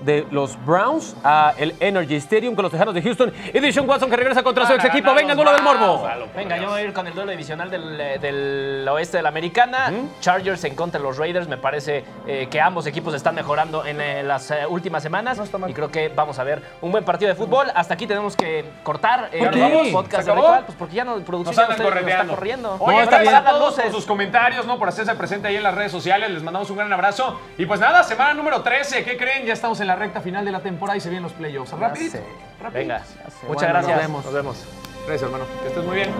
de 0.00 0.26
los 0.30 0.62
Browns 0.64 1.14
a 1.24 1.54
el 1.58 1.74
Energy 1.80 2.16
Stadium 2.16 2.54
con 2.54 2.62
los 2.62 2.72
Tejanos 2.72 2.94
de 2.94 3.02
Houston 3.02 3.32
y 3.52 3.58
Dishon 3.60 3.88
Watson 3.88 4.08
que 4.10 4.16
regresa 4.16 4.42
contra 4.42 4.66
su 4.66 4.72
ex 4.74 4.84
equipo. 4.84 5.12
Venga, 5.14 5.34
duelo 5.34 5.52
del 5.52 5.62
morbo. 5.62 6.08
Venga, 6.34 6.56
yo 6.58 6.68
voy 6.70 6.80
a 6.80 6.84
ir 6.84 6.92
con 6.92 7.06
el 7.06 7.14
duelo 7.14 7.30
divisional 7.30 7.70
del, 7.70 8.00
eh, 8.00 8.18
del 8.20 8.86
oeste 8.88 9.18
de 9.18 9.22
la 9.22 9.28
americana. 9.28 9.92
Chargers 10.20 10.64
en 10.64 10.74
contra 10.74 10.98
de 11.00 11.06
los 11.06 11.16
Raiders. 11.18 11.48
Me 11.48 11.56
parece 11.58 12.04
eh, 12.26 12.48
que 12.50 12.60
ambos 12.60 12.86
equipos 12.86 13.14
están 13.14 13.34
mejorando 13.34 13.84
en 13.84 14.00
eh, 14.00 14.22
las 14.22 14.50
eh, 14.50 14.66
últimas 14.68 15.02
semanas. 15.02 15.40
Y 15.68 15.72
creo 15.72 15.90
que 15.90 16.08
vamos 16.08 16.38
a 16.38 16.44
ver 16.44 16.62
un 16.80 16.90
buen 16.92 17.04
partido 17.04 17.28
de 17.28 17.34
fútbol. 17.34 17.66
Hasta 17.74 17.94
aquí 17.94 18.06
tenemos 18.06 18.36
que 18.36 18.64
cortar 18.82 19.28
eh, 19.32 19.38
¿Por 19.40 19.50
qué? 19.50 19.80
el 19.80 19.92
podcast 19.92 20.24
¿Se 20.24 20.30
acabó? 20.30 20.46
habitual, 20.46 20.64
pues 20.66 20.78
porque 20.78 20.94
ya 20.94 21.04
no, 21.04 21.16
producción 21.20 21.54
Nos 21.68 21.76
ya 21.78 21.84
está 21.84 22.26
corriendo. 22.26 22.76
Oye, 22.80 22.96
No, 22.96 23.02
está 23.02 23.16
gracias 23.22 23.22
bien. 23.22 23.46
a 23.46 23.50
todos 23.50 23.70
luces. 23.70 23.84
por 23.84 23.94
sus 23.94 24.06
comentarios, 24.06 24.66
¿no? 24.66 24.78
Por 24.78 24.88
hacerse 24.88 25.14
presente 25.14 25.48
ahí 25.48 25.56
en 25.56 25.62
las 25.62 25.74
redes 25.74 25.92
sociales. 25.92 26.30
Les 26.30 26.42
mandamos 26.42 26.70
un 26.70 26.76
gran 26.76 26.92
abrazo. 26.92 27.38
Y 27.58 27.66
pues 27.66 27.80
nada, 27.80 28.02
semana 28.02 28.34
número 28.34 28.62
13. 28.62 29.04
¿Qué 29.04 29.16
creen? 29.16 29.44
Ya 29.46 29.52
estamos 29.52 29.80
en 29.80 29.86
la 29.90 29.96
recta 29.96 30.20
final 30.20 30.44
de 30.44 30.52
la 30.52 30.60
temporada 30.60 30.96
y 30.96 31.00
se 31.00 31.08
vienen 31.08 31.24
los 31.24 31.32
playoffs. 31.32 31.72
Rapidito. 31.72 32.18
rapidito. 32.60 32.78
Venga, 32.78 32.98
muchas 33.00 33.42
Bueno, 33.42 33.60
nos 33.60 33.72
gracias. 33.72 33.98
vemos. 33.98 34.24
Nos 34.24 34.34
vemos. 34.34 34.64
Gracias, 35.06 35.22
hermano. 35.22 35.44
Que 35.62 35.68
estés 35.68 35.84
muy 35.84 35.96
bien. 35.96 36.10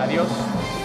Adiós. 0.00 0.83